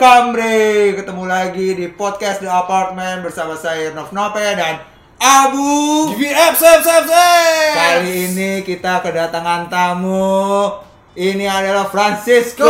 Welcome 0.00 0.32
bre, 0.32 0.96
ketemu 0.96 1.28
lagi 1.28 1.76
di 1.76 1.92
podcast 1.92 2.40
The 2.40 2.48
Apartment 2.48 3.20
bersama 3.20 3.52
saya 3.52 3.92
Nov 3.92 4.16
Nope 4.16 4.40
dan 4.56 4.80
Abu. 5.20 6.08
GVF, 6.16 6.56
sep, 6.56 6.80
sep, 6.80 7.04
sep. 7.04 7.72
Kali 7.76 8.32
ini 8.32 8.64
kita 8.64 9.04
kedatangan 9.04 9.68
tamu. 9.68 10.72
Ini 11.12 11.44
adalah 11.44 11.84
Francisco. 11.92 12.64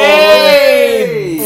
Hey. 0.00 1.44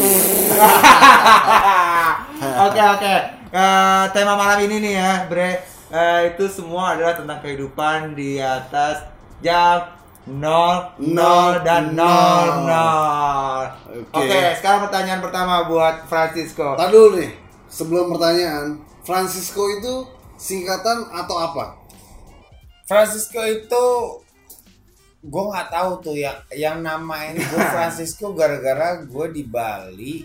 Oke 2.71 2.79
oke. 2.79 3.15
Eh, 3.51 4.03
tema 4.15 4.39
malam 4.39 4.63
ini 4.71 4.87
nih 4.87 5.03
ya, 5.03 5.27
bre. 5.27 5.67
Eh, 5.91 6.31
itu 6.31 6.47
semua 6.47 6.95
adalah 6.95 7.19
tentang 7.19 7.43
kehidupan 7.43 8.15
di 8.15 8.39
atas 8.39 9.03
jam 9.43 9.98
0, 10.29 11.01
0 11.01 11.65
dan 11.65 11.97
0, 11.97 12.69
0. 12.69 14.13
Oke, 14.13 14.29
Oke. 14.29 14.39
sekarang 14.61 14.85
pertanyaan 14.85 15.21
pertama 15.25 15.65
buat 15.65 16.05
Francisco. 16.05 16.77
Tadi 16.77 16.93
dulu 16.93 17.17
nih, 17.17 17.31
sebelum 17.65 18.13
pertanyaan, 18.13 18.77
Francisco 19.01 19.65
itu 19.73 20.05
singkatan 20.37 21.09
atau 21.09 21.35
apa? 21.41 21.65
Francisco 22.85 23.41
itu 23.45 23.85
gue 25.19 25.43
nggak 25.51 25.67
tahu 25.67 25.91
tuh 25.99 26.15
yang 26.15 26.39
yang 26.55 26.77
namain 26.79 27.35
gue 27.35 27.61
Francisco 27.75 28.31
gara-gara 28.31 29.03
gue 29.03 29.25
di 29.35 29.43
Bali 29.43 30.23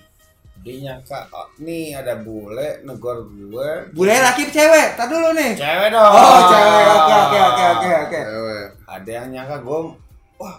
dia 0.65 0.75
nyangka 0.81 1.29
oh, 1.35 1.51
nih 1.61 1.93
ada 1.99 2.25
bule 2.25 2.81
negor 2.89 3.29
gue 3.29 3.93
Bule 3.93 4.17
laki 4.17 4.49
cewek? 4.49 4.97
Tadi 4.97 5.13
dulu 5.13 5.37
nih. 5.37 5.53
cewek 5.61 5.93
dong 5.93 6.09
Oh, 6.09 6.41
cewek. 6.49 6.85
Oke 6.89 7.15
oke 7.21 7.39
oke 7.45 7.65
oke 7.69 7.91
oke. 7.93 8.21
Ada 8.85 9.11
yang 9.25 9.29
nyangka 9.33 9.57
gue 9.65 9.79
wah 10.39 10.57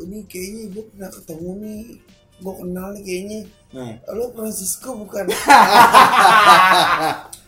ini 0.00 0.24
kayaknya 0.30 0.62
gue 0.72 0.84
pernah 0.94 1.10
ketemu 1.10 1.50
nih 1.62 1.82
gue 2.42 2.54
kenal 2.58 2.86
nih 2.96 3.02
kayaknya 3.06 3.40
Nih. 3.72 3.94
lo 4.12 4.24
Francisco 4.36 4.88
bukan 4.98 5.24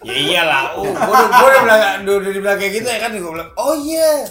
ya 0.08 0.14
iyalah 0.14 0.76
oh, 0.76 0.84
gue 0.86 0.92
udah 0.92 1.28
gue 1.28 1.48
udah 1.48 1.62
bilang 1.64 1.82
udah, 2.04 2.14
udah 2.20 2.30
dibilang 2.32 2.58
kayak 2.60 2.72
gitu 2.80 2.88
ya 2.88 2.98
kan 3.00 3.10
gue 3.12 3.32
bilang 3.32 3.50
oh 3.58 3.74
iya 3.76 4.24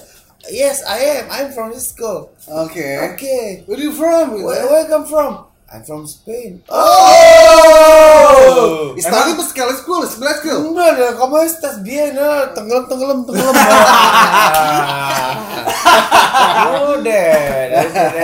yes 0.49 0.81
I 0.87 1.21
am 1.21 1.25
I'm 1.29 1.49
Francisco 1.51 2.33
Oke. 2.47 2.85
okay 3.13 3.63
Where 3.67 3.79
you 3.79 3.93
from? 3.93 4.41
Where, 4.41 4.67
where 4.67 4.83
you 4.83 4.89
come 4.89 5.05
from? 5.07 5.53
I'm 5.73 5.81
from 5.81 6.05
Spain. 6.05 6.61
Oh! 6.69 7.72
Istali 8.99 9.31
pas 9.35 9.47
sekali 9.49 9.73
school, 9.77 10.01
sebelah 10.07 10.35
school. 10.39 10.59
Enggak 10.71 10.87
ada, 10.95 11.07
kamu 11.17 11.35
estás 11.43 11.75
bien, 11.81 12.15
no? 12.15 12.51
tenggelam, 12.53 12.85
tenggelam, 12.87 13.19
tenggelam. 13.27 13.55
Udah, 16.93 17.29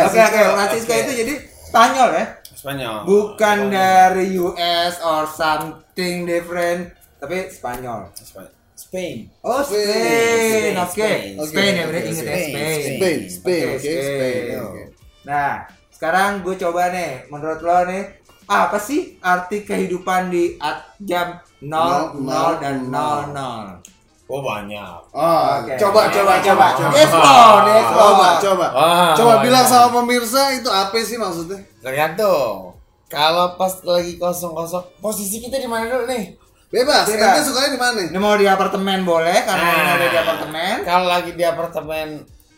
Oke 0.10 0.20
oke, 0.20 0.42
Francisco 0.58 0.94
itu 0.94 1.12
jadi 1.26 1.34
Spanyol 1.70 2.10
ya? 2.16 2.26
Spanyol. 2.58 2.98
Bukan 3.06 3.58
dari 3.72 4.36
US 4.42 5.00
or 5.06 5.30
something 5.30 6.26
different, 6.26 6.92
tapi 7.22 7.48
Spanyol. 7.54 8.10
Spanyol. 8.18 8.58
Spain. 8.80 9.28
Oh, 9.44 9.60
Spain. 9.60 10.74
Oke. 10.80 10.96
Spain. 10.96 11.36
Spain 11.36 11.74
ya, 11.76 11.86
berarti 11.92 12.10
inget 12.16 12.26
ya 12.26 12.32
Spain, 12.32 12.50
Spain. 12.50 12.80
Spain, 12.80 13.20
Spain, 13.28 13.66
Oke, 13.68 13.76
oke, 13.76 14.02
Spain. 14.08 14.42
Oke. 14.56 14.84
Nah, 15.28 15.52
sekarang 15.92 16.32
gue 16.48 16.56
coba 16.56 16.90
nih, 16.96 17.28
menurut 17.28 17.60
lo 17.60 17.80
nih, 17.92 18.04
apa 18.50 18.76
sih 18.76 19.22
arti 19.22 19.62
kehidupan 19.62 20.28
di 20.28 20.58
at- 20.58 20.98
jam 21.00 21.38
0, 21.62 22.18
0 22.18 22.58
dan 22.58 22.76
00? 22.84 23.78
Oh 24.26 24.42
banyak. 24.42 25.10
Oh, 25.10 25.42
Oke. 25.58 25.74
coba, 25.76 26.06
coba, 26.08 26.38
coba, 26.38 26.66
coba. 26.72 26.94
Explore, 26.94 27.66
explore. 27.72 28.06
Coba, 28.10 28.28
coba. 28.40 28.68
Wah, 28.72 29.14
Coba 29.14 29.32
banyak. 29.32 29.44
bilang 29.44 29.66
sama 29.66 29.88
pemirsa 29.96 30.42
itu 30.52 30.66
apa 30.68 30.94
sih 31.00 31.18
maksudnya? 31.18 31.58
Tergantung. 31.80 32.78
Kalau 33.06 33.58
pas 33.58 33.74
lagi 33.82 34.18
kosong-kosong, 34.18 34.86
posisi 35.00 35.38
kita 35.40 35.58
di 35.58 35.66
mana 35.66 35.86
dulu 35.88 36.06
nih? 36.06 36.38
Bebas, 36.70 37.10
Bebas. 37.10 37.26
ente 37.34 37.42
sukanya 37.44 37.70
di 37.72 37.80
mana? 37.80 38.00
Ini 38.06 38.20
mau 38.20 38.38
di 38.38 38.46
apartemen 38.46 39.02
boleh, 39.02 39.42
karena 39.42 39.62
Nah. 39.64 39.74
ini 39.76 39.92
ada 39.92 40.08
di 40.08 40.18
apartemen. 40.20 40.76
Kalau 40.84 41.06
lagi 41.08 41.32
di 41.34 41.42
apartemen 41.44 42.08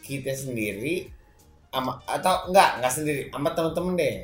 kita 0.01 0.31
sendiri 0.33 1.07
sama 1.67 1.95
atau 2.03 2.51
enggak 2.51 2.69
enggak 2.77 2.91
sendiri 2.91 3.21
sama 3.27 3.47
temen-temen 3.49 3.93
deh 3.95 4.15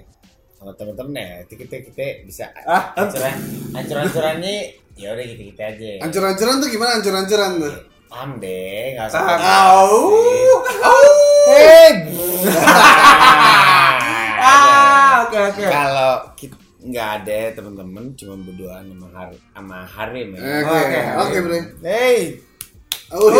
sama 0.57 0.73
temen-temen 0.73 1.13
deh 1.13 1.29
Nanti 1.38 1.53
kita 1.56 1.75
kita 1.84 2.03
bisa 2.23 2.45
Ah. 2.63 2.91
ancuran 2.95 3.34
ancuran-ancurannya 3.72 4.56
ya 4.94 5.13
udah 5.13 5.25
gitu 5.25 5.41
gitu 5.47 5.62
aja 5.62 5.91
Ancur-ancuran 6.01 6.56
tuh 6.57 6.68
gimana 6.68 6.91
ancur-ancuran 6.97 7.51
tuh? 7.59 7.73
paham 8.07 8.40
deh 8.40 8.96
nggak 8.96 9.06
usah 9.06 9.19
Paham. 9.19 9.40
Au. 9.40 10.00
Ah, 14.40 15.25
oke 15.25 15.38
oke. 15.50 15.63
kalau 15.66 16.13
kita 16.34 16.56
nggak 16.79 17.09
ada 17.19 17.38
temen-temen 17.51 18.16
cuma 18.16 18.35
berdua 18.38 18.79
sama 18.79 19.07
har 19.12 19.29
sama 19.51 19.78
Harim 19.84 20.28
ya 20.31 20.40
Oke, 20.62 20.78
Oke. 21.19 21.40
oke, 21.41 21.59
hey 21.84 22.38
Oh. 23.07 23.31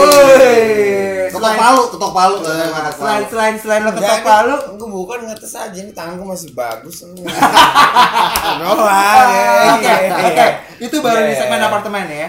Ketok 1.28 1.44
Selain- 1.44 1.60
palu, 1.60 1.82
ketok 1.92 2.14
palu. 2.16 2.36
Selain 2.40 2.72
ketok 2.72 2.96
selain 2.96 3.20
palu. 3.20 3.28
selain 3.28 3.56
selain 3.60 3.82
lo 3.84 3.92
ketok 3.92 4.24
palu, 4.24 4.56
Gue 4.80 4.90
bukan 4.90 5.20
ngetes 5.28 5.54
aja 5.54 5.76
nih 5.76 5.92
tanganku 5.92 6.24
masih 6.24 6.56
bagus. 6.56 7.04
Oke, 7.08 7.28
Doang. 8.64 9.68
oke. 10.24 10.48
Itu 10.80 10.96
baru 11.04 11.28
di 11.28 11.36
segmen 11.36 11.60
apartemen 11.60 12.08
ya. 12.08 12.28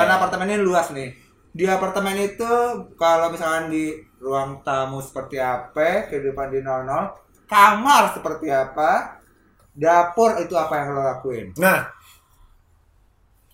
Karena 0.00 0.16
apartemennya 0.16 0.56
luas 0.58 0.88
nih. 0.90 1.12
Di 1.52 1.68
apartemen 1.68 2.16
itu 2.16 2.48
kalau 2.94 3.28
misalkan 3.28 3.68
di 3.68 3.92
ruang 4.18 4.62
tamu 4.62 4.98
seperti 4.98 5.36
apa, 5.36 6.08
kehidupan 6.08 6.48
di 6.48 6.64
00, 6.64 7.12
kamar 7.44 8.14
seperti 8.14 8.48
apa, 8.48 9.20
dapur 9.72 10.38
itu 10.38 10.54
apa 10.54 10.72
yang 10.74 10.88
lo 10.92 11.02
lakuin? 11.04 11.52
Nah, 11.56 11.84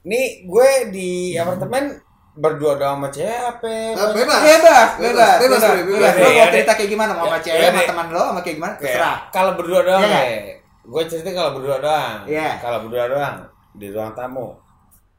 nih 0.04 0.44
gue 0.44 0.70
di 0.92 1.10
apartemen 1.34 2.03
berdua 2.34 2.74
doang 2.74 2.98
sama 2.98 3.08
cewek 3.08 3.30
apa? 3.38 3.68
Eh, 3.68 3.94
Bebas, 3.94 4.10
Bebas. 4.12 4.40
bebas, 4.42 4.42
bebas, 4.42 4.88
Bebas, 4.98 5.34
bebas. 5.38 5.60
Bre, 5.62 5.82
bebas. 5.84 6.12
Lo 6.14 6.26
Ya, 6.26 6.26
mau 6.26 6.34
ya, 6.34 6.46
cerita 6.50 6.72
kayak 6.74 6.90
gimana? 6.90 7.12
Mau 7.12 7.24
sama 7.24 7.36
Ya, 7.36 7.42
cewek, 7.42 7.60
ya, 7.60 7.70
sama 7.70 7.82
teman 7.86 8.06
lo, 8.10 8.22
sama 8.24 8.40
kayak 8.42 8.56
gimana? 8.58 8.74
Terserah. 8.76 9.16
Kalau 9.30 9.50
berdua 9.54 9.80
doang 9.82 10.02
Iya. 10.02 10.18
deh. 10.18 10.38
Gue 10.84 11.02
cerita 11.06 11.30
kalau 11.30 11.50
berdua 11.54 11.76
doang. 11.78 12.16
Iya. 12.26 12.48
Kalau 12.58 12.78
berdua 12.82 13.04
doang 13.06 13.36
di 13.72 13.86
ruang 13.88 14.12
tamu 14.12 14.46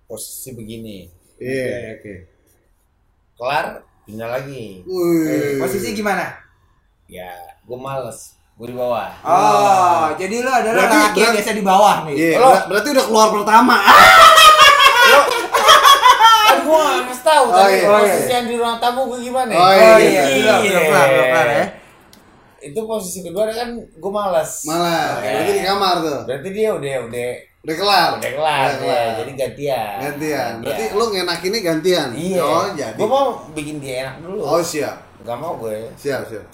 posisi 0.06 0.50
begini. 0.52 0.98
Iya. 1.38 1.96
oke. 1.96 2.14
Kelar 3.34 3.66
pindah 4.04 4.30
lagi. 4.30 4.84
Wih. 4.84 5.58
Posisi 5.58 5.92
gimana? 5.92 6.36
Ya, 7.06 7.32
gue 7.62 7.78
males. 7.78 8.36
Gue 8.56 8.68
di 8.68 8.74
bawah. 8.74 9.12
Oh, 9.22 10.08
jadi 10.16 10.40
lo 10.40 10.48
adalah 10.50 10.88
Berarti- 10.88 11.00
laki 11.06 11.20
yang 11.22 11.34
biasa 11.34 11.52
di 11.54 11.64
bawah 11.66 11.96
nih. 12.06 12.14
Iya, 12.14 12.32
Lo- 12.38 12.52
ber- 12.54 12.66
berarti 12.70 12.90
udah 12.90 13.06
keluar 13.06 13.28
pertama. 13.34 13.76
Kan 16.46 16.58
gue 16.62 16.78
gak 16.80 17.02
ngasih 17.04 17.26
tahu 17.26 17.45
Oh, 17.56 17.62
tadi 17.62 17.78
iya. 17.78 17.88
posisi 17.88 18.30
yang 18.30 18.46
di 18.46 18.56
ruang 18.56 18.78
tamu 18.78 19.02
gue 19.08 19.20
gimana. 19.22 19.52
Oh, 19.52 19.64
Oh 19.64 19.72
iya. 19.98 19.98
iya, 19.98 20.24
belum 20.28 20.60
belum 20.62 20.84
kelar, 20.86 21.08
belum 21.08 21.28
kelar 21.28 21.48
ya. 21.50 21.66
Itu 22.62 22.80
posisi 22.84 23.20
kedua 23.22 23.44
kan 23.48 23.70
gue 23.78 24.12
males. 24.12 24.52
Malah, 24.64 25.04
Oke. 25.16 25.28
berarti 25.28 25.52
di 25.52 25.64
kamar 25.64 25.96
tuh. 26.00 26.20
Berarti 26.26 26.50
dia 26.52 26.70
udah 26.72 26.96
udah 27.06 27.30
Udah 27.62 27.76
kelar. 27.76 28.10
udah 28.14 28.32
kelar, 28.32 28.60
Udah 28.62 28.78
kelar. 28.78 28.98
ya, 29.02 29.18
jadi 29.18 29.32
gantian. 29.36 29.96
Gantian. 30.00 30.52
Berarti 30.60 30.84
Gantian. 30.84 31.00
lu 31.00 31.06
ngenakinnya 31.10 31.62
gantian. 31.64 32.08
iya. 32.14 32.42
Oh, 32.42 32.68
jadi. 32.72 32.94
Gue 32.96 33.08
mau 33.08 33.26
bikin 33.52 33.76
dia 33.78 33.96
enak 34.04 34.16
dulu. 34.20 34.40
Oh, 34.40 34.62
siap. 34.62 34.98
Gak 35.22 35.38
mau 35.38 35.58
gue. 35.58 35.90
Siap, 35.96 36.22
siap. 36.26 36.46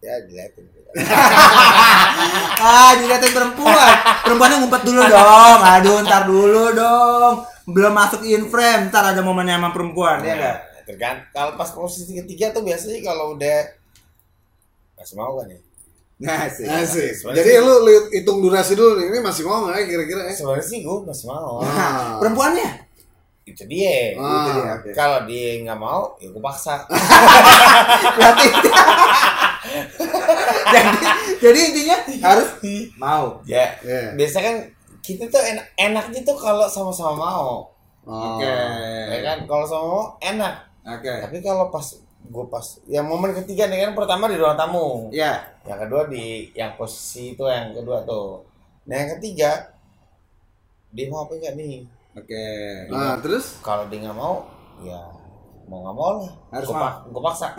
Ya 0.00 0.16
dilihatin. 0.24 0.64
Ah, 2.60 2.92
dilihatin 2.94 3.30
perempuan. 3.30 3.94
Perempuannya 4.20 4.56
ngumpet 4.58 4.82
dulu 4.82 5.00
dong. 5.02 5.60
Aduh, 5.62 5.96
ntar 6.02 6.22
dulu 6.24 6.64
dong. 6.72 7.34
Belum 7.70 7.92
masuk 7.92 8.20
in 8.22 8.46
frame, 8.46 8.88
ntar 8.88 9.04
ada 9.06 9.20
momennya 9.20 9.56
sama 9.56 9.70
perempuan, 9.70 10.20
ya 10.20 10.32
enggak? 10.32 10.56
Nah, 10.58 10.82
tergantung. 10.84 11.28
Kalau 11.30 11.52
pas 11.54 11.70
posisi 11.70 12.12
ketiga 12.12 12.50
tuh 12.50 12.62
biasanya 12.62 12.98
kalau 13.00 13.34
udah 13.34 13.58
masih 14.94 15.14
mau 15.14 15.32
kan 15.34 15.48
ya? 15.48 15.60
Nah, 16.20 16.44
sih. 16.46 16.64
Asik. 16.64 17.10
Sebenarnya 17.14 17.38
Jadi 17.38 17.50
sih- 17.50 17.62
lu, 17.62 17.74
lu 17.80 17.92
hitung 18.10 18.38
durasi 18.38 18.72
dulu 18.74 18.92
nih. 18.94 19.06
Ini 19.08 19.18
masih 19.20 19.42
mau 19.42 19.64
nggak 19.64 19.72
ya 19.74 19.84
kira-kira 19.86 20.20
ya? 20.22 20.32
Sebenarnya 20.34 20.66
sih 20.66 20.78
gue 20.80 20.96
masih 21.02 21.26
mau. 21.26 21.60
Ah. 21.60 22.20
Perempuannya? 22.20 22.70
Itu 23.42 23.64
dia. 23.64 24.14
Ah. 24.14 24.28
Itu 24.28 24.50
dia, 24.52 24.70
oke. 24.74 24.88
Kalau 24.92 25.18
dia 25.24 25.64
nggak 25.64 25.78
mau, 25.78 26.12
ya 26.16 26.28
gue 26.28 26.42
paksa. 26.42 26.84
Berarti 28.16 28.46
jadi, 30.70 30.98
jadi 31.40 31.58
intinya 31.62 31.96
harus 32.22 32.48
mau. 33.02 33.40
ya. 33.44 33.80
Iya. 33.80 34.12
Biasa 34.14 34.38
kan 34.38 34.56
kita 35.00 35.24
tuh 35.26 35.40
enak 35.40 35.66
enaknya 35.74 36.20
tuh 36.22 36.34
kalau 36.34 36.64
sama-sama 36.64 37.12
mau. 37.14 37.48
Oh. 38.02 38.36
Oke. 38.36 38.56
Ya 39.06 39.18
kan 39.22 39.38
kalau 39.44 39.64
sama 39.64 39.84
mau 39.86 40.04
enak. 40.18 40.54
Oke. 40.82 41.12
Tapi 41.20 41.36
kalau 41.38 41.68
pas 41.68 41.84
gue 42.20 42.46
pas 42.46 42.66
yang 42.86 43.04
momen 43.04 43.32
ketiga 43.34 43.66
nih 43.66 43.82
kan 43.82 43.92
pertama 43.94 44.26
di 44.26 44.36
ruang 44.36 44.54
tamu. 44.54 45.08
Ya. 45.10 45.40
Yang 45.64 45.78
kedua 45.84 46.02
di 46.06 46.24
yang 46.52 46.74
posisi 46.74 47.32
itu 47.32 47.44
yang 47.44 47.72
kedua 47.72 48.02
tuh. 48.02 48.44
Nah 48.84 48.96
yang 48.96 49.10
ketiga 49.14 49.72
dia 50.90 51.06
mau 51.06 51.24
apa 51.24 51.32
enggak 51.34 51.54
nih? 51.54 51.86
Oke. 52.12 52.44
Nah, 52.90 53.14
terus? 53.20 53.62
Kalau 53.62 53.86
dia 53.86 54.02
nggak 54.02 54.18
mau, 54.18 54.42
ya 54.82 54.98
mau 55.64 55.86
nggak 55.86 55.94
mau 55.94 56.10
lah. 56.18 56.32
Harus 56.50 56.66
Gua 56.66 56.82
pak- 56.82 56.98
gua 57.08 57.22
paksa. 57.24 57.48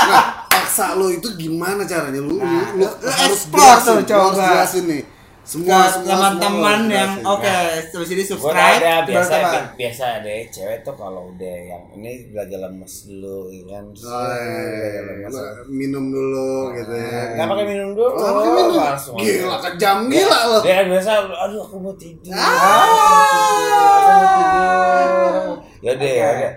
Nah, 0.00 0.24
rasa 0.48 0.94
lo 0.94 1.10
itu 1.10 1.26
gimana 1.34 1.82
caranya 1.82 2.22
lu 2.22 2.38
Nah, 2.38 2.70
lu, 2.72 2.78
lu 2.78 2.86
lu 2.86 3.10
harus 3.10 3.42
explore 3.42 3.78
tuh, 3.82 3.94
harus 3.98 4.06
coba. 4.06 4.38
jelasin 4.38 4.84
nih 4.86 5.02
semua 5.50 5.90
teman-teman 6.06 6.78
semua 6.86 6.94
yang 6.94 7.12
oke 7.26 7.58
terus 7.90 8.08
ini 8.14 8.22
subscribe 8.22 8.78
ada 8.78 9.02
biasa 9.02 9.34
berteman. 9.34 9.64
biasa 9.74 10.04
deh 10.22 10.40
cewek 10.46 10.78
tuh 10.86 10.94
kalau 10.94 11.34
udah 11.34 11.56
yang 11.66 11.82
ini 11.98 12.30
belajar 12.30 12.70
lemes 12.70 12.94
dulu 13.10 13.50
ya 13.50 13.62
kan. 13.66 13.84
Oh, 13.90 14.30
iya. 14.30 15.26
Lu 15.26 15.42
minum 15.66 16.04
dulu 16.14 16.70
gitu 16.78 16.94
ya. 16.94 17.34
Nggak 17.34 17.48
pakai 17.50 17.66
minum 17.66 17.88
dulu. 17.98 18.14
Nggak 18.14 18.34
pakai 18.38 18.50
minum. 18.54 18.74
Langsung. 18.78 19.16
Gila 19.18 19.56
kejam 19.58 19.98
gila 20.06 20.38
lo. 20.46 20.58
Dia 20.62 20.74
kan 20.78 20.86
biasa, 20.86 21.10
aduh 21.26 21.60
aku 21.66 21.76
mau 21.82 21.94
tidur. 21.98 22.30
Ah. 22.30 22.46
Aku 22.46 24.06
mau 24.06 24.26
tidur. 24.38 25.54
Ya 25.82 25.92
deh, 25.98 26.12
Oke. 26.14 26.22
ya 26.22 26.30
deh. 26.38 26.52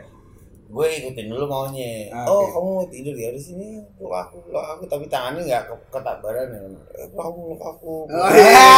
Gue 0.74 0.88
ikutin 0.92 1.30
dulu 1.30 1.46
maunya. 1.46 2.10
Oke. 2.10 2.26
Oh, 2.26 2.44
kamu 2.50 2.70
mau 2.74 2.86
tidur 2.90 3.14
ya 3.14 3.30
di 3.30 3.38
sini. 3.38 3.78
Peluk 3.94 4.10
aku, 4.12 4.42
peluk 4.44 4.58
aku. 4.60 4.84
Tapi 4.84 5.06
tangannya 5.06 5.42
nggak 5.44 5.64
ke 5.64 5.76
ketak 5.88 6.18
badan 6.18 6.50
ya. 6.50 6.60
Eh, 6.98 7.08
peluk 7.08 7.22
aku, 7.22 7.40
peluk 7.54 7.62
aku. 7.64 7.94
Oh, 8.10 8.30
Ya, 8.34 8.74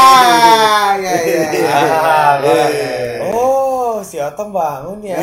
ya, 1.00 1.14
ya, 1.16 1.44
ya. 1.56 1.72
Ah, 1.72 2.34
Iya. 2.38 3.32
Oh, 3.32 4.04
si 4.04 4.20
Otom 4.20 4.52
bangun 4.52 5.00
ya. 5.02 5.16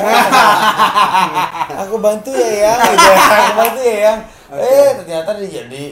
aku 1.77 1.95
bantu 1.99 2.33
ya 2.33 2.73
gitu. 2.81 3.11
aku 3.13 3.53
bantu 3.55 3.81
ya 3.83 3.97
yang. 4.03 4.19
Eh, 4.51 4.89
ternyata 4.99 5.31
dia 5.37 5.49
jadi 5.61 5.85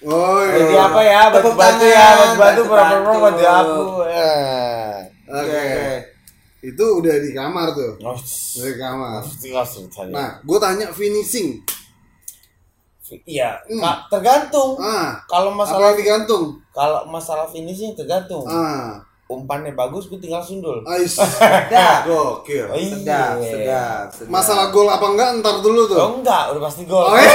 Oh 0.00 0.40
iya. 0.40 0.56
jadi 0.58 0.74
apa 0.78 1.00
ya? 1.02 1.20
Bantu 1.28 1.36
Tepuk 1.40 1.56
bantu 1.56 1.84
ya, 1.84 2.00
tangan, 2.00 2.16
bantu 2.16 2.36
bantu 2.40 2.60
pura-pura 2.64 2.96
bantu-bantu. 2.96 3.20
bantu 3.20 3.44
aku. 3.44 3.80
Eh. 4.08 4.92
Oke. 5.30 5.60
Itu 6.60 7.00
udah 7.00 7.16
di 7.16 7.32
kamar 7.32 7.72
tuh. 7.72 7.96
Oh, 8.00 8.12
Udah 8.12 8.68
di 8.68 8.76
kamar. 8.76 9.20
nah, 9.24 9.64
Nah, 10.12 10.30
gue 10.40 10.58
tanya 10.60 10.86
finishing. 10.92 11.56
iya, 13.26 13.58
Hmm. 13.66 13.82
Tergantung. 14.06 14.78
Ah, 14.78 15.18
Kalau 15.26 15.50
masalah 15.50 15.96
digantung? 15.98 16.62
kalau 16.70 17.08
masalah 17.10 17.46
finishing 17.48 17.96
tergantung. 17.96 18.46
Ah, 18.46 19.02
Umpannya 19.30 19.78
bagus, 19.78 20.10
gue 20.10 20.18
tinggal 20.18 20.42
sundul. 20.42 20.82
ais. 20.90 21.14
Sedap. 21.38 22.02
Gokil. 22.02 22.66
Oh, 22.66 22.74
iya. 22.74 22.90
Sedap, 22.98 23.34
sedap, 23.38 24.06
sedap. 24.10 24.26
Masalah 24.26 24.74
gol 24.74 24.90
apa 24.90 25.06
enggak 25.06 25.38
ntar 25.38 25.62
dulu 25.62 25.86
tuh. 25.86 26.02
Oh 26.02 26.10
enggak, 26.18 26.50
udah 26.50 26.62
pasti 26.66 26.82
gol. 26.82 27.06
Oh, 27.06 27.14
iya. 27.14 27.30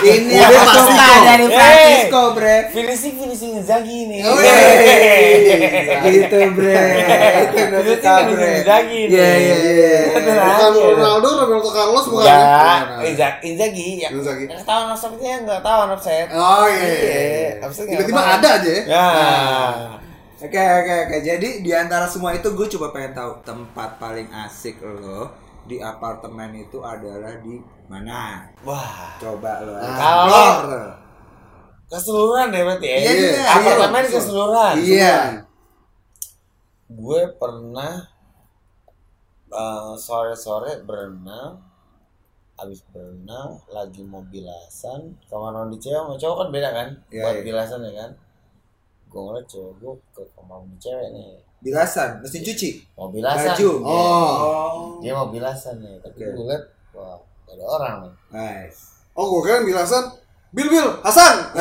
ini 0.16 0.40
Udah 0.40 0.64
pasti 0.64 0.92
gol. 0.96 1.20
dari. 1.20 1.44
Francisco, 1.52 2.22
bre. 2.32 2.56
Finishing 2.72 3.14
finishing 3.20 3.52
Zagi 3.60 3.98
nih. 4.08 4.20
Oh, 4.24 4.40
iya. 4.40 6.00
gitu, 6.08 6.38
bre. 6.56 6.80
Itu 7.84 7.94
kan 8.00 8.24
bre. 8.32 8.50
Inzaghi 8.64 9.00
nih. 9.04 9.12
Iya, 9.12 9.30
iya, 9.36 9.56
iya. 9.60 9.96
Bukan. 10.16 10.70
Ronaldo, 10.96 11.28
Roberto 11.44 11.70
Carlos 11.76 12.06
bukan. 12.08 12.24
Ya. 12.24 13.04
Inzaghi, 13.04 13.52
Inzaghi 13.52 13.88
ya. 14.00 14.08
Inzaghi. 14.16 14.48
Nggak 14.48 14.64
tahu 14.64 14.82
offside-nya 14.96 15.44
nggak 15.44 15.60
tahu 15.60 15.78
offside. 15.92 16.28
Oh 16.32 16.64
iya. 16.72 16.88
Iya, 16.88 17.48
offside 17.68 17.84
nggak 17.84 18.00
Tiba-tiba 18.00 18.22
ada 18.24 18.48
aja 18.56 18.70
ya. 18.72 18.82
Ya. 18.88 19.06
Oke 20.36 20.60
oke 20.60 20.94
oke. 21.08 21.16
Jadi 21.24 21.64
di 21.64 21.72
antara 21.72 22.04
semua 22.04 22.36
itu 22.36 22.52
gue 22.52 22.66
coba 22.76 22.92
pengen 22.92 23.16
tahu 23.16 23.32
tempat 23.40 23.96
paling 23.96 24.28
asik 24.44 24.84
lo 24.84 25.32
di 25.64 25.80
apartemen 25.80 26.52
itu 26.54 26.78
adalah 26.84 27.40
di 27.40 27.56
mana? 27.88 28.44
Wah, 28.60 29.16
Coba 29.16 29.64
lo. 29.64 29.72
Ah. 29.74 29.88
explore. 29.88 30.92
keseluruhan 31.86 32.48
ya 32.50 32.62
berarti 32.66 32.86
ya. 32.86 32.98
Iya, 32.98 33.12
iya, 33.14 33.42
Apartemen 33.48 34.02
iya. 34.04 34.12
keseluruhan. 34.12 34.74
Iya. 34.76 35.16
Gue 36.92 37.22
pernah 37.40 37.92
eh, 39.48 39.92
sore-sore 39.96 40.84
berenang 40.84 41.64
habis 42.56 42.80
berenang 42.88 43.60
lagi 43.68 44.00
mau 44.00 44.24
bilasan 44.24 45.12
kamar 45.28 45.52
mandi 45.52 45.76
cewek 45.76 45.96
sama 45.96 46.16
cowok 46.16 46.36
kan 46.40 46.48
beda 46.48 46.70
kan 46.72 46.88
Iya, 47.12 47.20
buat 47.24 47.34
iya. 47.36 47.44
bilasan 47.44 47.80
ya 47.84 47.92
kan 48.00 48.10
gue 49.06 49.20
ngeliat 49.20 49.46
cewek 49.46 49.72
gue 49.76 49.92
ke 50.10 50.22
kamar 50.32 50.58
mandi 50.58 50.76
cewek 50.78 51.08
nih 51.10 51.30
Bilasan, 51.56 52.20
mesin 52.20 52.42
cuci. 52.42 52.70
mau 52.94 53.08
bilasan 53.08 53.50
Baju. 53.50 53.70
Oh. 53.80 55.00
dia 55.00 55.12
mau 55.12 55.26
bilasan 55.26 55.74
nih 55.78 55.96
tapi 55.98 56.20
Oke. 56.20 56.32
gue 56.32 56.44
liat 56.46 56.64
wah 56.92 57.16
gak 57.42 57.54
ada 57.54 57.64
orang 57.66 57.94
nih 58.00 58.12
Nice. 58.28 58.78
Oh, 59.12 59.24
gue 59.30 59.40
kira 59.44 59.62
bilasan 59.62 60.04
Bil 60.48 60.68
Bil 60.68 60.88
Hasan. 61.00 61.34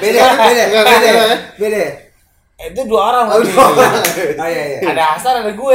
Beda, 0.00 0.20
beda, 0.36 0.62
beda, 0.66 1.08
nggak. 1.08 1.38
beda. 1.56 1.80
Eh, 2.54 2.70
itu 2.70 2.80
dua 2.84 3.02
orang 3.10 3.26
Oh, 3.28 3.40
dua 3.40 3.62
orang. 3.68 3.92
Oh 4.36 4.46
iya 4.46 4.62
iya. 4.70 4.78
ada 4.86 5.04
Hasan 5.12 5.34
ada 5.38 5.50
gue 5.50 5.74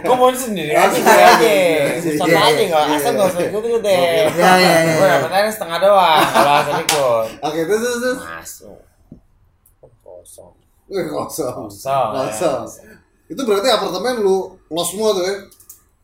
gue 0.00 0.14
mau 0.14 0.30
sendiri 0.30 0.70
aja 0.70 0.92
gue 0.92 1.02
aja 1.02 1.52
susah 1.98 2.26
Iya, 2.26 2.38
aja 2.44 2.62
nggak 2.64 2.84
iya, 2.84 2.90
Hasan 2.90 3.06
iya. 3.06 3.16
nggak 3.16 3.28
usah 3.28 3.42
ikut 3.44 3.62
ikut 3.64 3.82
deh 3.82 3.96
Iya, 3.96 4.24
iya, 4.30 4.50
iya. 4.80 4.92
gue 4.94 5.06
dapet 5.08 5.30
aja 5.32 5.50
setengah 5.50 5.78
doang 5.80 6.20
kalau 6.26 6.52
Hasan 6.54 6.74
ikut 6.80 7.26
Oke, 7.40 7.60
terus 7.64 7.82
terus. 7.96 8.18
masuk 8.20 8.78
kosong 10.20 10.52
Wih, 10.86 11.06
kosong. 11.06 11.64
Kosong, 11.64 12.08
ya. 12.12 12.26
Kosong. 12.26 12.66
Itu 13.26 13.40
berarti 13.40 13.68
apartemen 13.68 14.20
lu 14.20 14.36
los 14.68 14.86
semua 14.86 15.10
tuh 15.12 15.22
ya? 15.22 15.34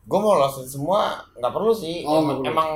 gue 0.01 0.15
mau 0.17 0.35
losin 0.35 0.63
semua 0.63 1.19
nggak 1.33 1.51
perlu 1.51 1.69
sih 1.69 1.99
Oh, 2.01 2.23
emang, 2.23 2.39
perlu. 2.39 2.47
emang 2.47 2.69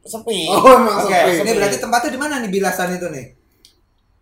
sepi 0.00 0.46
Oh, 0.54 0.62
emang 0.72 1.02
Oke, 1.02 1.10
sepi. 1.10 1.42
ini 1.42 1.50
berarti 1.52 1.76
tempatnya 1.76 2.10
di 2.10 2.20
mana 2.20 2.34
nih 2.38 2.48
bilasan 2.48 2.94
itu 2.94 3.06
nih? 3.08 3.26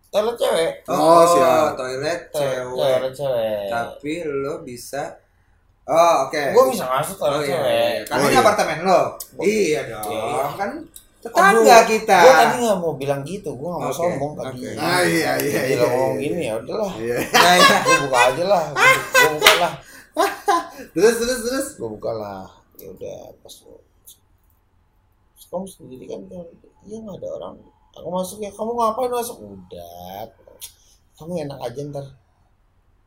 toilet 0.08 0.32
cewek 0.34 0.70
Oh, 0.88 1.28
siap. 1.28 1.76
toilet 1.76 2.32
toilet 2.32 2.32
cewek. 2.32 2.72
toilet 2.72 3.12
cewek 3.12 3.68
Tapi 3.68 4.12
lo 4.24 4.54
bisa 4.62 5.04
Oh, 5.84 6.26
oke. 6.26 6.42
gue 6.50 6.64
bisa 6.72 6.88
masuk 6.88 7.14
Oh 7.14 7.28
toilet 7.28 7.42
iya, 7.42 7.52
cewek 7.52 7.76
iya. 7.76 8.00
Karena 8.02 8.16
Oh, 8.16 8.24
ini 8.24 8.32
iya. 8.32 8.40
apartemen 8.40 8.78
lo. 8.80 8.92
Oh. 8.96 9.04
Iya 9.38 9.80
dong. 9.86 10.08
Iya. 10.08 10.44
Kan 10.56 10.70
tetangga 11.28 11.76
kita. 11.84 12.16
gue 12.18 12.32
tadi 12.32 12.54
nggak 12.60 12.78
mau 12.78 12.92
bilang 12.94 13.20
gitu 13.22 13.50
gue 13.52 13.66
nggak 13.66 13.80
mau 13.80 13.88
Oke, 13.88 13.98
sombong 13.98 14.32
tadi 14.34 14.58
oke. 14.62 14.70
Ah, 14.76 15.00
iya, 15.02 15.32
iya, 15.36 15.60
Gila 15.64 15.76
iya, 15.76 15.86
ngomong 15.86 16.12
iya. 16.12 16.22
gini 16.22 16.40
ya 16.40 16.54
udahlah 16.56 16.92
Iya. 16.94 17.16
Ya, 17.20 17.52
ya. 17.54 17.76
gue 17.80 17.96
buka 18.02 18.18
aja 18.26 18.44
lah 18.44 18.64
gue 18.70 19.28
buka 19.32 19.52
lah 19.56 19.72
Terus 20.92 21.14
terus 21.18 21.40
terus. 21.42 21.66
gue 21.74 21.88
buka 21.90 22.10
lah 22.12 22.42
ya 22.76 22.86
udah 22.88 23.18
pas 23.38 23.54
gua- 23.58 23.84
Terus 25.30 25.46
kamu 25.46 25.66
sendiri 25.66 26.04
kan 26.06 26.20
iya 26.82 26.96
nggak 26.98 27.16
ada 27.16 27.28
orang 27.32 27.54
aku 27.90 28.08
masuk 28.10 28.38
ya 28.38 28.50
kamu 28.50 28.70
ngapain 28.72 29.08
masuk 29.10 29.36
udah 29.40 30.24
kamu 31.14 31.32
enak 31.42 31.58
aja 31.60 31.80
ntar 31.86 32.06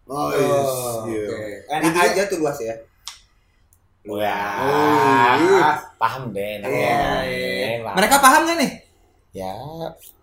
Oh, 0.05 0.25
Oh, 0.25 0.33
iya. 0.33 0.41
oke. 1.05 1.37
iya. 1.37 1.57
Enak 1.69 1.85
Intinya- 1.85 2.09
aja 2.09 2.21
tuh 2.25 2.37
luas 2.39 2.57
ya. 2.59 2.73
Wah, 4.09 4.53
Oh, 4.59 5.33
iya. 5.37 5.69
paham 5.95 6.23
deh 6.31 6.57
enak 6.57 6.67
Iya, 6.67 7.01
iya. 7.23 7.67
paham. 7.79 7.95
Mereka 7.95 8.15
paham 8.17 8.41
gak 8.43 8.57
nih? 8.57 8.71
ya 9.29 9.53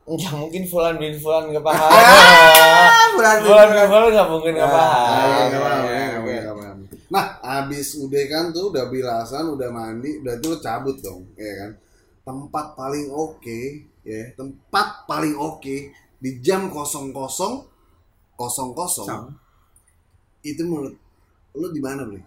nggak 0.03 0.35
mungkin 0.35 0.63
fulan 0.67 0.99
bin 0.99 1.15
fulan 1.15 1.47
nggak 1.47 1.63
paham 1.63 1.91
Ah, 1.91 3.07
fulan 3.15 3.37
bin 3.39 3.87
fulan 3.87 4.09
nggak 4.11 4.29
mungkin 4.29 4.53
nggak 4.55 4.67
Ah, 4.67 4.75
paham 4.75 5.07
Ah, 5.07 5.23
iya, 5.25 5.43
nggak 5.47 5.63
paham, 5.63 5.83
iya, 5.83 5.95
ya, 5.95 5.95
iya, 5.95 6.07
nggak 6.07 6.23
paham, 6.23 6.43
nggak 6.43 6.57
paham. 6.59 6.79
Nah, 7.07 7.25
abis 7.41 7.89
udah 7.97 8.25
kan 8.27 8.45
tuh 8.51 8.65
udah 8.71 8.85
bilasan, 8.87 9.45
udah 9.49 9.69
mandi, 9.71 10.19
berarti 10.19 10.45
lu 10.45 10.59
cabut 10.59 10.97
dong, 10.99 11.23
ya 11.35 11.53
kan? 11.57 11.71
Tempat 12.23 12.67
paling 12.75 13.07
oke, 13.09 13.61
ya, 14.03 14.35
tempat 14.35 15.07
paling 15.07 15.35
oke 15.35 15.77
di 16.17 16.31
jam 16.41 16.67
kosong 16.67 17.11
kosong 17.11 17.63
kosong 18.35 18.71
kosong 18.73 19.31
itu 20.43 20.63
menurut 20.63 20.95
lu 21.53 21.69
di 21.69 21.79
mana 21.79 22.03
bro? 22.03 22.19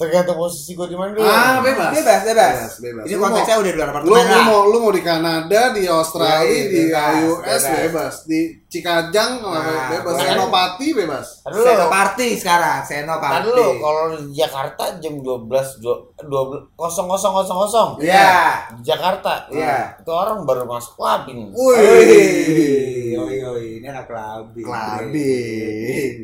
Tergantung 0.00 0.36
posisi 0.38 0.72
gue 0.72 0.86
di 0.86 0.96
mana 0.96 1.12
dulu 1.12 1.22
Ah, 1.22 1.60
bebas. 1.60 1.92
Bebas, 1.92 2.20
bebas. 2.22 2.52
Bebas, 2.56 2.72
bebas. 2.80 3.04
Ini 3.04 3.12
Lu 3.12 3.20
konteksnya 3.20 3.56
udah 3.56 3.68
di 3.68 3.76
luar 3.76 3.84
Lu, 3.84 3.92
apartemen 3.92 4.16
lu 4.16 4.32
lah. 4.32 4.42
mau 4.42 4.60
lu 4.64 4.76
mau 4.80 4.90
di 4.90 5.02
Kanada, 5.02 5.60
di 5.70 5.84
Australia, 5.84 6.48
Iya, 6.48 6.64
di 6.64 6.82
bebas, 6.86 7.12
US 7.22 7.44
bebas. 7.44 7.68
bebas. 7.76 8.14
di 8.24 8.40
Cikajang 8.66 9.32
Nah, 9.42 9.90
bebas. 9.90 10.14
Senopati 10.16 10.88
bebas. 10.94 11.26
Dulu. 11.44 11.60
Senopati 11.60 12.28
sekarang, 12.34 12.80
Senopati. 12.80 13.44
dulu, 13.44 13.66
kalau 13.76 14.02
di 14.16 14.32
Jakarta 14.32 14.84
jam 14.96 15.14
12 15.18 15.68
12 15.82 16.72
kosong 16.74 17.06
kosong 17.06 17.32
kosong 17.34 17.58
kosong 17.58 17.88
Iya. 18.00 18.72
di 18.72 18.82
Jakarta 18.82 19.44
Iya. 19.48 19.98
itu 19.98 20.08
orang 20.08 20.42
baru 20.42 20.64
masuk 20.64 20.96
labing 20.96 21.50
Wih, 21.50 21.76
Wih, 21.76 23.18
oi, 23.18 23.36
oi, 23.44 23.64
ini 23.76 23.86
anak 23.86 24.08
labi. 24.08 24.62
Klabi. 24.62 25.34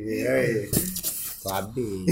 Iya, 0.06 0.32
iya. 1.46 1.54
labing 1.54 2.02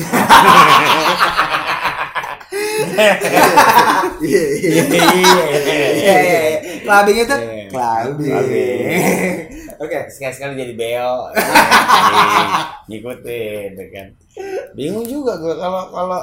Iya, 4.24 4.42
iya. 4.54 4.82
Iya, 4.84 5.44
iya, 5.90 6.16
iya. 6.22 6.58
Clubbing 6.84 7.18
itu 7.18 7.34
Iya. 7.34 7.66
clubbing. 7.68 8.30
Clubbing. 8.30 8.78
Oke. 9.74 9.98
sekali-sekali 10.08 10.54
jadi 10.54 10.74
beo 10.74 11.14
ngikutin 12.86 13.70
ya 13.74 13.86
kan 13.90 14.06
bingung 14.72 15.02
juga 15.02 15.34
gue 15.36 15.54
kalau 15.56 15.90
kalau 15.90 16.22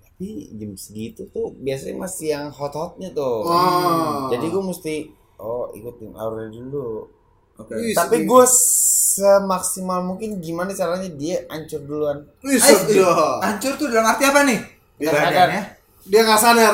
tapi 0.00 0.48
jam 0.54 0.72
segitu 0.72 1.28
tuh 1.28 1.52
biasanya 1.58 2.00
masih 2.00 2.26
yang 2.30 2.46
hot-hotnya 2.48 3.12
tuh 3.12 3.44
Oh. 3.44 4.28
jadi 4.32 4.46
gue 4.46 4.62
mesti 4.62 4.94
oh 5.36 5.68
ikutin 5.70 6.16
Aurel 6.16 6.48
dulu 6.48 7.06
Oke. 7.60 7.92
Tapi 7.92 8.24
gue 8.24 8.44
semaksimal 9.10 9.98
mungkin 10.04 10.38
gimana 10.38 10.70
caranya 10.70 11.08
dia 11.10 11.42
hancur 11.46 11.80
duluan 11.82 12.18
Wih. 12.40 12.56
Hancur 13.40 13.72
tuh 13.74 13.86
dalam 13.88 14.06
arti 14.06 14.24
apa 14.24 14.40
nih? 14.44 14.58
Dia 14.96 15.10
sadar. 15.10 15.48
Dia 16.00 16.20
nggak 16.22 16.40
sadar. 16.40 16.72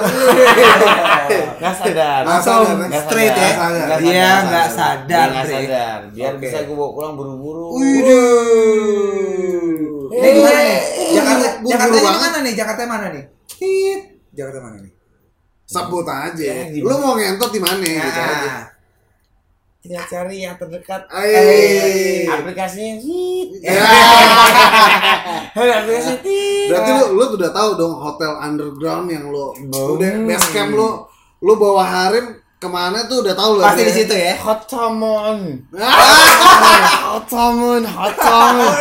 Nggak 1.56 1.74
sadar. 1.74 2.20
Nggak 2.22 2.28
Langsung 2.28 2.62
sadar, 2.62 2.76
nggak 2.86 3.02
straight 3.04 3.32
ya. 3.32 3.36
sadar. 3.50 3.86
Nggak 3.86 3.98
Dia 3.98 4.06
sadar. 4.06 4.44
nggak 4.44 4.66
Dia 4.66 4.70
sadar. 4.70 5.26
nggak 5.26 5.46
sadar. 5.46 5.98
Biar 6.12 6.32
Oke. 6.32 6.40
bisa 6.40 6.58
gue 6.62 6.74
bawa 6.74 6.90
pulang 6.92 7.12
buru-buru. 7.14 7.64
Waduh. 7.76 10.10
Ini 10.12 10.28
di 10.28 10.40
mana 10.40 10.60
nih? 10.62 10.80
Jakarta, 11.12 11.46
Jakarta 11.62 11.96
banget. 11.98 12.20
mana 12.22 12.38
nih? 12.40 12.52
Jakarta 12.54 12.82
mana 12.86 13.06
nih? 13.10 13.24
Jakarta 14.32 14.58
mana 14.60 14.76
nih? 14.80 14.92
Sebut 15.66 16.06
aja. 16.06 16.44
Ya, 16.46 16.54
Lu 16.78 16.94
mau 16.96 17.12
ngentot 17.14 17.50
di 17.50 17.60
mana 17.60 17.82
gitu 17.82 18.20
aja. 18.22 18.54
Tinggal 19.86 20.02
cari 20.10 20.42
yang 20.42 20.58
terdekat. 20.58 21.06
Ay. 21.14 22.26
Aplikasinya 22.26 22.98
hit. 22.98 23.48
Ya. 23.62 23.86
Aplikasinya 25.54 26.18
tit. 26.26 26.68
Berarti 26.74 26.90
lu 26.90 27.04
lu 27.14 27.24
udah 27.38 27.50
tahu 27.54 27.70
dong 27.78 27.94
hotel 27.94 28.34
underground 28.42 29.06
yang 29.06 29.30
lu 29.30 29.54
Bum. 29.70 29.94
udah 29.94 30.10
base 30.26 30.50
camp 30.50 30.74
lu 30.74 31.06
lu 31.38 31.52
bawa 31.54 31.86
Harim 31.86 32.34
ke 32.58 32.66
mana 32.66 33.06
tuh 33.06 33.22
udah 33.22 33.38
tahu 33.38 33.50
lu 33.56 33.62
pasti 33.62 33.86
ya? 33.86 33.86
di 33.86 33.94
situ 33.94 34.14
ya. 34.18 34.34
Hotamon. 34.42 35.38
Ah. 35.78 37.14
Hotamon, 37.14 37.86
Hotamon. 37.86 38.74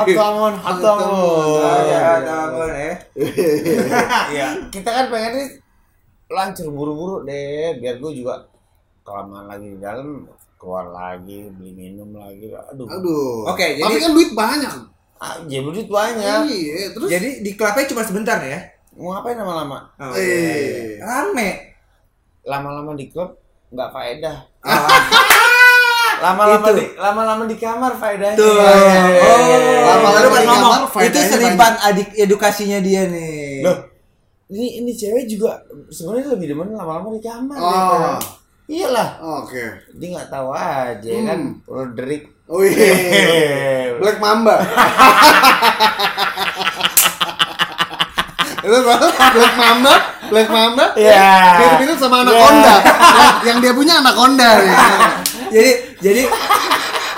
Hotamon, 0.00 0.52
Hotamon. 0.56 1.60
Ya, 1.60 2.08
ya. 2.24 2.94
Iya, 4.32 4.48
kita 4.72 4.88
kan 4.88 5.04
pengen 5.12 5.32
nih 5.36 5.48
lancur 6.32 6.72
buru-buru 6.72 7.28
deh, 7.28 7.76
biar 7.76 8.00
gue 8.00 8.12
juga 8.16 8.48
kelamaan 9.02 9.46
lagi 9.46 9.66
di 9.68 9.78
dalam 9.78 10.24
keluar 10.54 10.86
lagi 10.88 11.50
beli 11.50 11.72
minum 11.72 12.14
lagi 12.14 12.48
aduh 12.48 12.86
Aduh. 12.88 13.50
Oke, 13.50 13.74
Tapi 13.74 13.82
jadi- 13.92 13.98
kan 14.00 14.12
duit 14.12 14.30
banyak. 14.32 14.74
ah, 15.16 15.34
ya 15.44 15.58
duit 15.60 15.86
banyak 15.86 16.40
Iya, 16.46 16.90
terus 16.90 17.08
Jadi 17.08 17.28
di 17.40 17.50
klubnya 17.52 17.84
cuma 17.84 18.02
sebentar 18.02 18.38
ya. 18.38 18.58
mau 18.92 19.10
ngapain 19.12 19.34
lama-lama 19.34 19.78
Oh, 19.96 20.14
Eh. 20.14 20.98
Rame. 20.98 21.74
lama-lama 22.42 22.92
di 22.92 23.06
klub 23.06 23.34
nggak 23.68 23.90
faedah 23.90 24.36
Ah, 24.62 24.86
lama-lama 26.22 26.68
di 26.70 26.84
lama-lama 26.94 27.44
di 27.44 27.56
kamar 27.56 27.92
faedahnya 27.92 28.36
Tuh. 28.36 28.46
Iya, 28.52 28.70
iya, 28.70 29.02
iya, 29.18 29.56
iya. 29.58 29.80
Oh, 29.80 29.86
Lama-lama 29.88 30.36
di 30.36 30.46
kamar, 30.46 30.80
Itu 31.02 31.18
seriban 31.20 31.74
adik 31.80 32.08
edukasinya 32.14 32.78
dia 32.78 33.02
nih. 33.04 33.62
Loh, 33.62 33.78
ini 34.48 34.78
ini 34.78 34.90
cewek 34.92 35.26
juga 35.26 35.58
sebenarnya 35.88 36.30
lebih 36.32 36.46
demen 36.48 36.70
lama-lama 36.70 37.10
di 37.10 37.20
kamar 37.20 37.58
Oh. 37.58 38.18
Iyalah 38.72 39.20
Oke. 39.44 39.60
dia 39.92 40.08
nggak 40.10 40.32
tahu 40.32 40.48
aja 40.50 41.10
kan 41.28 41.40
Roderick 41.68 42.32
Oh 42.48 42.60
iya. 42.60 43.96
Black 44.02 44.20
Mamba. 44.20 44.60
Itu? 48.62 48.78
Black 49.32 49.54
Mamba, 49.58 49.94
Black 50.28 50.48
Mamba. 50.52 50.86
Iya. 50.94 51.32
Mirip-mirip 51.58 51.96
sama 51.96 52.22
Anaconda. 52.22 52.74
Yang- 53.18 53.40
Yang 53.42 53.58
dia 53.58 53.72
punya 53.72 53.94
Anaconda 53.98 54.48
nih. 54.60 54.74
jadi 55.48 55.72
jadi 55.98 56.22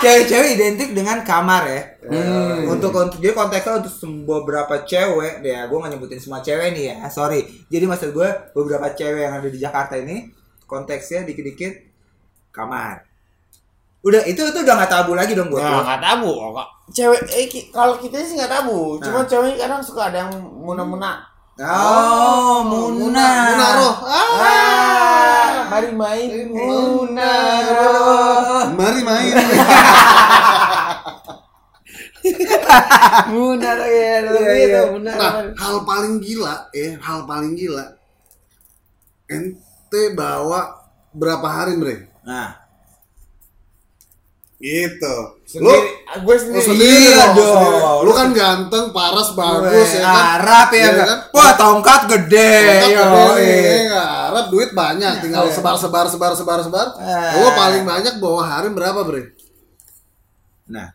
cewek-cewek 0.01 0.49
identik 0.55 0.89
dengan 0.91 1.19
kamar 1.21 1.63
ya. 1.67 1.81
Hmm. 2.07 2.71
Untuk 2.71 2.91
untuk 2.91 3.19
jadi 3.19 3.35
konteksnya 3.35 3.83
untuk 3.83 3.93
beberapa 4.25 4.87
cewek 4.87 5.43
deh, 5.43 5.53
gue 5.67 5.77
gak 5.77 5.91
nyebutin 5.91 6.19
semua 6.19 6.39
cewek 6.39 6.71
nih 6.71 6.95
ya, 6.95 7.07
sorry. 7.07 7.43
Jadi 7.67 7.85
maksud 7.85 8.09
gue 8.11 8.27
beberapa 8.51 8.87
cewek 8.89 9.21
yang 9.21 9.35
ada 9.35 9.47
di 9.47 9.59
Jakarta 9.59 9.95
ini 9.95 10.31
konteksnya 10.65 11.23
dikit-dikit 11.23 11.73
kamar. 12.49 13.05
Udah 14.01 14.21
itu 14.23 14.37
itu 14.37 14.59
udah 14.61 14.75
nggak 14.77 14.91
tabu 14.91 15.17
lagi 15.17 15.33
dong 15.33 15.49
buat 15.49 15.61
Nah, 15.61 15.81
nggak 15.81 16.01
tabu 16.01 16.29
oh, 16.29 16.53
kok. 16.53 16.67
Cewek 16.93 17.21
eh 17.25 17.49
ki- 17.49 17.73
kalau 17.73 17.97
kita 17.97 18.21
sih 18.21 18.37
nggak 18.37 18.51
tabu. 18.51 19.01
Cuma 19.01 19.21
Nah. 19.21 19.27
cewek 19.27 19.57
kadang 19.57 19.81
suka 19.81 20.13
ada 20.13 20.25
yang 20.25 20.33
muna-muna. 20.37 21.25
Oh, 21.55 22.59
Muna. 22.67 23.25
Muna 23.47 23.67
roh. 23.79 23.95
Ah, 24.03 25.71
mari 25.71 25.87
main 25.89 26.51
muna. 26.51 27.31
Mari 28.75 29.01
main. 29.01 29.33
Muna 33.31 33.69
lagi 33.77 33.95
ya, 33.95 34.17
Iya, 34.25 34.53
iya. 34.57 34.81
muna. 34.89 35.11
Nah, 35.13 35.31
hal 35.55 35.77
paling 35.85 36.19
gila, 36.19 36.67
eh, 36.73 36.97
hal 36.97 37.23
paling 37.23 37.53
gila. 37.55 37.85
Ente 39.95 40.11
bawa 40.11 40.75
berapa 41.15 41.47
hari, 41.47 41.79
Bre? 41.79 42.11
Nah, 42.21 42.67
Gitu. 44.55 45.15
Lu 45.59 45.67
Sendiri, 45.67 45.87
gue 46.17 46.35
lu 46.35 46.39
sendiri. 46.41 46.63
sendiri 46.63 46.95
Iya 47.11 47.27
dong. 47.27 47.35
dong. 47.37 47.55
sendiri. 47.59 48.01
Lu 48.01 48.11
kan 48.11 48.29
ganteng, 48.31 48.85
paras, 48.91 49.29
bagus 49.31 49.67
gue 49.67 49.99
ya 49.99 50.01
kan. 50.01 50.15
Arab 50.35 50.67
ya, 50.69 50.75
Iya 50.75 50.89
nggak? 50.89 51.07
kan? 51.07 51.19
Wah, 51.31 51.51
tongkat 51.53 52.01
gede. 52.07 52.51
Tongkat 52.55 52.89
yo, 52.89 53.03
gede, 53.05 53.45
eh. 53.45 53.79
nggak 53.85 54.07
Arab 54.25 54.45
duit 54.49 54.69
banyak, 54.73 55.13
tinggal 55.21 55.43
Iya. 55.45 55.53
sebar 55.53 55.75
sebar 55.75 56.05
sebar 56.07 56.31
sebar 56.33 56.59
sebar. 56.61 56.87
Eh. 56.97 57.31
Lu 57.37 57.47
paling 57.53 57.83
banyak 57.83 58.13
bawa 58.17 58.41
harim 58.43 58.73
berapa, 58.73 58.99
Bre? 59.01 59.31
Nah, 60.67 60.87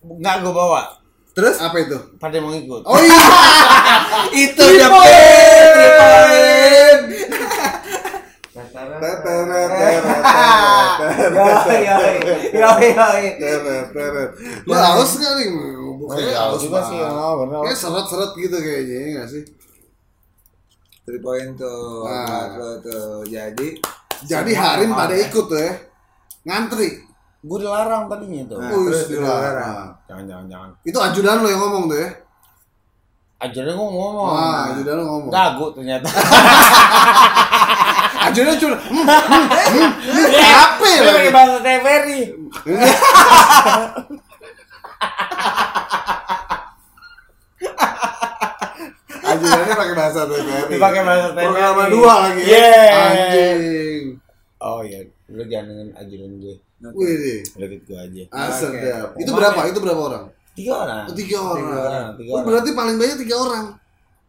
Nggak 0.00 0.34
gue 0.40 0.52
bawa. 0.52 0.80
terus 1.32 1.58
Apa 1.58 1.76
itu? 1.80 1.98
Pada 2.16 2.38
mau 2.38 2.50
ikut. 2.50 2.82
Oh 2.82 2.98
iya. 2.98 3.22
itu 4.46 4.62
the 4.62 4.84
point. 4.84 5.10
best, 5.10 5.74
three 5.74 5.92
point. 5.92 6.30
Yoi, 6.30 6.38
yoi, 6.38 6.70
yoi, 6.70 6.80
yoi. 6.80 6.92
Lu 14.66 14.74
haus 14.74 15.10
nggak 15.18 15.32
nih? 15.38 15.48
Oh, 15.50 15.94
Bukannya 16.02 16.34
iya, 16.34 16.38
haus 16.50 16.60
juga 16.62 16.80
sih, 16.82 16.98
bener. 16.98 17.58
Kayak 17.62 17.78
seret-seret 17.78 18.32
gitu 18.34 18.56
kayaknya, 18.58 18.96
ya 18.98 19.06
nggak 19.18 19.28
sih? 19.30 19.42
Three 21.02 21.22
point 21.22 21.54
tuh, 21.54 22.06
Nah. 22.06 22.58
lo 22.58 22.78
tuh. 22.78 23.22
Jadi, 23.26 23.78
Jadi 24.22 24.52
Harim 24.54 24.94
pada 24.94 25.14
ya. 25.14 25.26
ikut 25.26 25.46
tuh 25.46 25.58
ya. 25.58 25.72
Ngantri. 26.46 26.94
Gue 27.42 27.58
dilarang 27.58 28.06
tadinya 28.06 28.42
tuh. 28.46 28.58
Nah, 28.62 28.70
terus 28.70 29.10
dilarang. 29.10 29.50
dilarang. 29.50 29.86
Jangan 30.06 30.24
jangan 30.30 30.46
jangan. 30.46 30.70
Itu 30.86 30.98
ajudan 31.02 31.42
lo 31.42 31.48
yang 31.50 31.58
ngomong 31.58 31.84
tuh 31.90 31.98
ya. 31.98 32.10
Ajarnya 33.42 33.74
gue 33.74 33.88
ngomong. 33.90 34.26
Wah, 34.30 34.70
ajudan 34.70 34.94
lo 34.94 35.04
ngomong. 35.10 35.30
Gagu 35.34 35.66
ternyata. 35.74 36.06
Ajudan 38.32 38.56
cuma 38.56 38.76
hmm, 38.80 39.04
hmm, 39.04 39.44
hmm, 39.68 39.90
hmm, 40.08 40.52
apa 40.56 40.84
ya? 40.88 41.00
Pakai 41.04 41.30
bahasa 41.30 41.56
TVRI. 41.60 42.20
Ajudannya 49.22 49.74
pakai 49.76 49.94
bahasa 49.94 50.20
TVRI. 50.26 50.70
Dipakai 50.72 51.00
bahasa 51.04 51.28
TVRI. 51.32 51.46
Programa 51.46 51.82
dua 51.88 52.12
lagi. 52.26 52.42
Yeah. 52.42 53.06
Anjing. 53.06 53.62
Oh 54.62 54.80
iya, 54.82 55.00
lu 55.26 55.42
jangan 55.46 55.66
dengan 55.74 55.88
ajaran 55.98 56.32
gue. 56.38 56.54
Wih, 56.94 57.14
deh. 57.14 57.40
Udah 57.58 57.68
gitu 57.70 57.84
gue 57.86 57.98
aja. 57.98 58.22
Sedap. 58.50 59.08
Itu 59.18 59.30
berapa? 59.34 59.60
Itu 59.70 59.78
berapa 59.78 60.00
orang? 60.00 60.24
Tiga 60.52 60.72
orang. 60.84 61.02
Oh, 61.08 61.14
tiga 61.14 61.38
orang. 61.40 61.64
Tiga 61.64 61.80
orang. 61.82 62.06
Tiga 62.18 62.30
Oh, 62.30 62.34
orang. 62.38 62.46
berarti 62.46 62.70
paling 62.74 62.96
banyak 62.98 63.16
tiga 63.22 63.36
orang. 63.38 63.64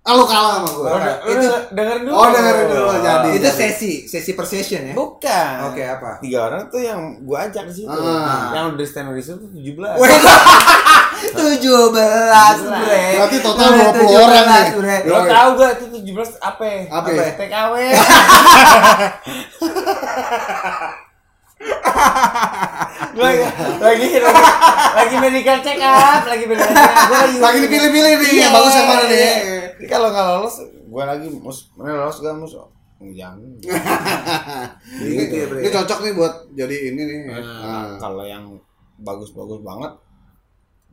Ah, 0.03 0.13
lo 0.13 0.27
kalah 0.27 0.59
sama 0.59 0.67
gue. 0.67 0.83
Lu- 0.83 0.99
lu 0.99 1.31
Itu- 1.39 1.63
dengerin 1.71 2.01
dulu. 2.03 2.13
Oh, 2.13 2.27
dengerin 2.27 2.67
dulu, 2.67 2.91
jadi. 2.99 3.27
itu 3.33 3.49
sesi, 3.49 3.93
sesi 4.03 4.35
per 4.35 4.43
session 4.43 4.83
ya. 4.83 4.91
Bukan. 4.91 5.53
Oke, 5.71 5.79
apa? 5.79 6.19
Tiga 6.19 6.43
orang 6.43 6.67
tuh 6.67 6.83
yang 6.83 7.23
gue 7.23 7.37
ajak 7.39 7.71
di 7.71 7.73
situ. 7.73 7.87
Ah. 7.87 8.51
Yang 8.51 8.65
udah 8.75 8.85
stand 8.85 9.07
di 9.09 9.23
situ 9.23 9.39
tujuh 9.39 9.73
belas. 9.73 9.95
Weh, 9.95 10.11
17 11.23 11.87
bre. 11.87 12.99
Berarti 13.15 13.37
total 13.39 13.67
Udah 13.71 13.89
20 13.95 14.11
orang 14.19 14.43
nih. 14.43 14.65
17, 14.67 14.75
bre. 14.75 14.95
Lo 15.07 15.19
tau 15.23 15.49
gak 15.55 15.71
itu 15.73 15.85
tujuh 15.89 16.13
belas 16.13 16.31
apa? 16.41 16.67
Apa? 16.91 17.09
TKW. 17.39 17.73
lagi, 23.13 23.39
lagi 23.87 24.07
lagi 24.19 24.43
lagi 24.93 25.15
medical 25.17 25.57
check 25.63 25.79
up, 25.79 26.21
lagi 26.25 26.43
medical 26.43 26.69
check 26.69 26.91
up. 26.91 27.07
Gua 27.07 27.19
lagi 27.39 27.57
dipilih-pilih 27.61 28.13
nih, 28.19 28.27
Iya, 28.29 28.41
yang 28.41 28.51
bagus 28.51 28.73
yang 28.73 28.87
mana 28.89 29.03
nih? 29.05 29.31
Iya. 29.73 29.79
Jadi 29.81 29.89
Kalau 29.89 30.07
nggak 30.13 30.25
lolos, 30.29 30.55
gua 30.87 31.03
lagi 31.09 31.27
mus, 31.29 31.73
mana 31.73 32.05
lolos 32.05 32.19
gak 32.21 32.35
mus? 32.37 32.53
Jangan. 33.03 33.59
Gitu 35.03 35.35
ya, 35.35 35.45
bre. 35.51 35.59
Ini 35.59 35.69
cocok 35.75 35.99
nih 36.07 36.13
buat 36.15 36.33
jadi 36.55 36.75
ini 36.91 37.01
nih. 37.03 37.19
Nah, 37.27 37.41
Nah. 37.43 37.87
kalau 37.99 38.23
yang 38.23 38.55
bagus-bagus 39.03 39.59
banget 39.59 39.91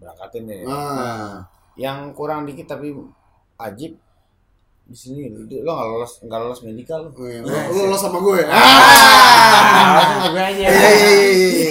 berangkatin 0.00 0.42
deh. 0.50 0.66
Nah. 0.66 1.46
Yang 1.78 1.99
kurang 2.18 2.50
dikit 2.50 2.66
tapi 2.66 2.90
ajib 3.60 3.94
di 4.90 4.96
sini 4.99 5.30
lo 5.62 5.70
nggak 5.70 5.87
lolos 5.87 6.12
nggak 6.26 6.40
lolos 6.42 6.60
medikal 6.66 7.06
lo. 7.06 7.10
Oh, 7.14 7.30
iya. 7.30 7.46
Lolos 7.70 8.00
sama 8.02 8.18
gue. 8.18 8.42
Ah, 8.42 9.94
langsung 9.94 10.18
ke 10.18 10.28
gue 10.34 10.42
aja. 10.42 10.64
Iya, 10.66 10.90
iya, 10.90 11.10
iya, 11.30 11.49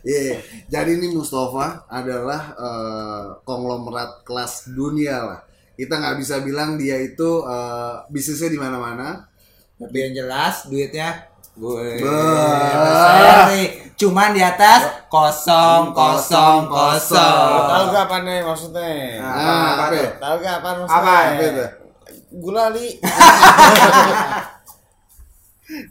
Iya. 0.00 0.36
Jadi 0.72 0.90
ini 0.96 1.12
Mustafa 1.12 1.84
adalah 1.92 2.56
eh, 2.56 3.24
konglomerat 3.44 4.24
kelas 4.24 4.72
dunia 4.72 5.16
lah. 5.28 5.40
Kita 5.76 5.94
nggak 5.94 6.16
bisa 6.18 6.40
bilang 6.40 6.74
dia 6.74 6.96
itu 6.98 7.44
eh, 7.44 7.94
bisnisnya 8.08 8.48
di 8.48 8.58
mana-mana. 8.58 9.28
Tapi 9.76 9.96
yang 10.00 10.24
jelas 10.24 10.64
duitnya 10.66 11.28
gue 11.56 12.04
cuman 13.96 14.36
di 14.36 14.44
atas 14.44 15.08
kosong 15.08 15.96
kosong 15.96 16.68
kosong. 16.68 17.48
tahu 17.64 17.84
gak 17.96 18.04
apa 18.08 18.16
nih 18.28 18.38
maksudnya? 18.44 19.24
Nah, 19.24 19.32
Nah, 19.40 19.72
apa? 19.88 20.00
Tahu 20.20 20.34
gak 20.44 20.54
apa 20.60 20.68
Apa? 20.68 20.78
maksudnya? 20.84 21.00
Apa 21.00 21.44
itu? 21.48 21.64
Gulali. 22.36 22.86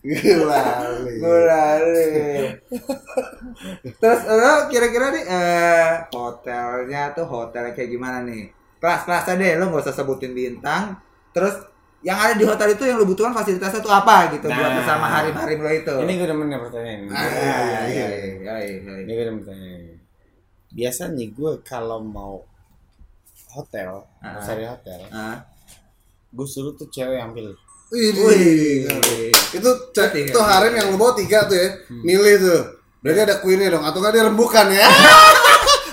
Gulali. 0.06 1.14
Gulali. 1.20 2.06
Terus 4.00 4.22
lo 4.24 4.54
kira-kira 4.72 5.06
nih 5.12 5.24
eh, 5.28 5.90
hotelnya 6.16 7.12
tuh 7.12 7.26
hotel 7.28 7.76
kayak 7.76 7.90
gimana 7.92 8.24
nih? 8.24 8.55
Kelas-kelasnya 8.86 9.34
deh, 9.36 9.52
lo 9.58 9.66
nggak 9.68 9.82
usah 9.82 9.96
sebutin 9.96 10.32
bintang. 10.32 10.94
Terus 11.34 11.58
yang 12.00 12.14
ada 12.16 12.38
di 12.38 12.46
hotel 12.46 12.70
itu 12.72 12.86
yang 12.86 13.02
lo 13.02 13.06
butuhkan 13.06 13.34
fasilitasnya 13.34 13.82
tuh 13.82 13.90
apa 13.90 14.30
gitu 14.32 14.46
buat 14.46 14.62
Nah. 14.62 14.78
bersama 14.78 15.06
harim-harim 15.10 15.58
lo 15.58 15.72
itu. 15.74 15.96
Ini 15.98 16.14
gue 16.14 16.28
demen 16.30 16.46
nih 16.46 16.60
pertanyaan 16.60 17.00
ini. 17.00 17.10
Ah, 17.10 17.26
Iya, 17.26 17.34
iya, 17.34 17.82
iya, 17.82 17.82
iya. 17.82 18.06
iya, 18.06 18.56
iya, 18.62 18.78
Ini 18.78 19.02
iya. 19.02 19.12
gue 19.12 19.26
demen 19.26 19.40
pertanyaan 19.42 19.82
ini. 19.82 19.96
Biasanya 20.70 21.26
gue 21.28 21.52
kalau 21.64 22.00
mau 22.00 22.46
hotel, 23.52 24.06
Ah. 24.22 24.38
mau 24.38 24.42
cari 24.44 24.64
hotel, 24.64 25.00
Ah. 25.10 25.42
gue 26.30 26.46
suruh 26.46 26.72
tuh 26.72 26.86
cewek 26.88 27.18
yang 27.18 27.34
pilih. 27.34 27.58
Wih, 27.88 28.12
Wih. 28.12 29.32
itu 29.52 29.70
cek 29.92 30.12
itu 30.20 30.40
harem 30.42 30.74
yang 30.74 30.90
lu 30.90 30.98
bawa 30.98 31.14
tiga 31.14 31.46
tuh 31.46 31.54
ya 31.54 31.70
milih 31.88 32.36
tuh 32.42 32.62
berarti 32.98 33.22
ada 33.24 33.36
queennya 33.38 33.70
dong 33.70 33.86
atau 33.86 34.02
nggak 34.02 34.10
dia 34.12 34.26
rembukan 34.26 34.68
ya 34.68 34.84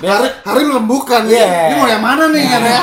harem 0.03 0.33
harem 0.43 0.67
rembukan 0.75 1.23
ya 1.31 1.39
Yeah. 1.39 1.67
ini 1.71 1.75
mau 1.79 1.89
yang 1.89 2.03
mana 2.03 2.25
nih 2.29 2.45
kan 2.45 2.63
ya 2.63 2.81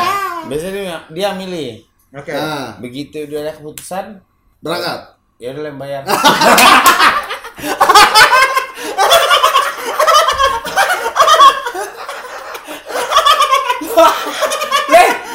Biasanya 0.49 0.71
dia, 0.73 0.97
dia 1.13 1.29
milih. 1.37 1.85
Oke. 2.09 2.33
nah 2.33 2.73
Begitu 2.81 3.29
udah 3.29 3.39
ada 3.45 3.51
keputusan, 3.53 4.17
berangkat 4.65 5.13
ya 5.37 5.53
udah 5.53 5.73
bayar. 5.77 6.01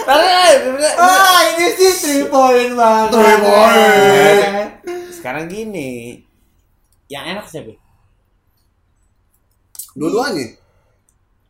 Ah, 0.05 1.41
ini 1.57 1.67
sih 1.77 1.93
three 1.97 2.25
point 2.29 2.73
banget. 2.77 3.09
Three 3.17 3.39
point. 3.41 4.69
Sekarang 5.15 5.45
gini, 5.49 6.21
yang 7.09 7.25
enak 7.25 7.47
siapa? 7.49 7.73
dua-duanya 9.95 10.59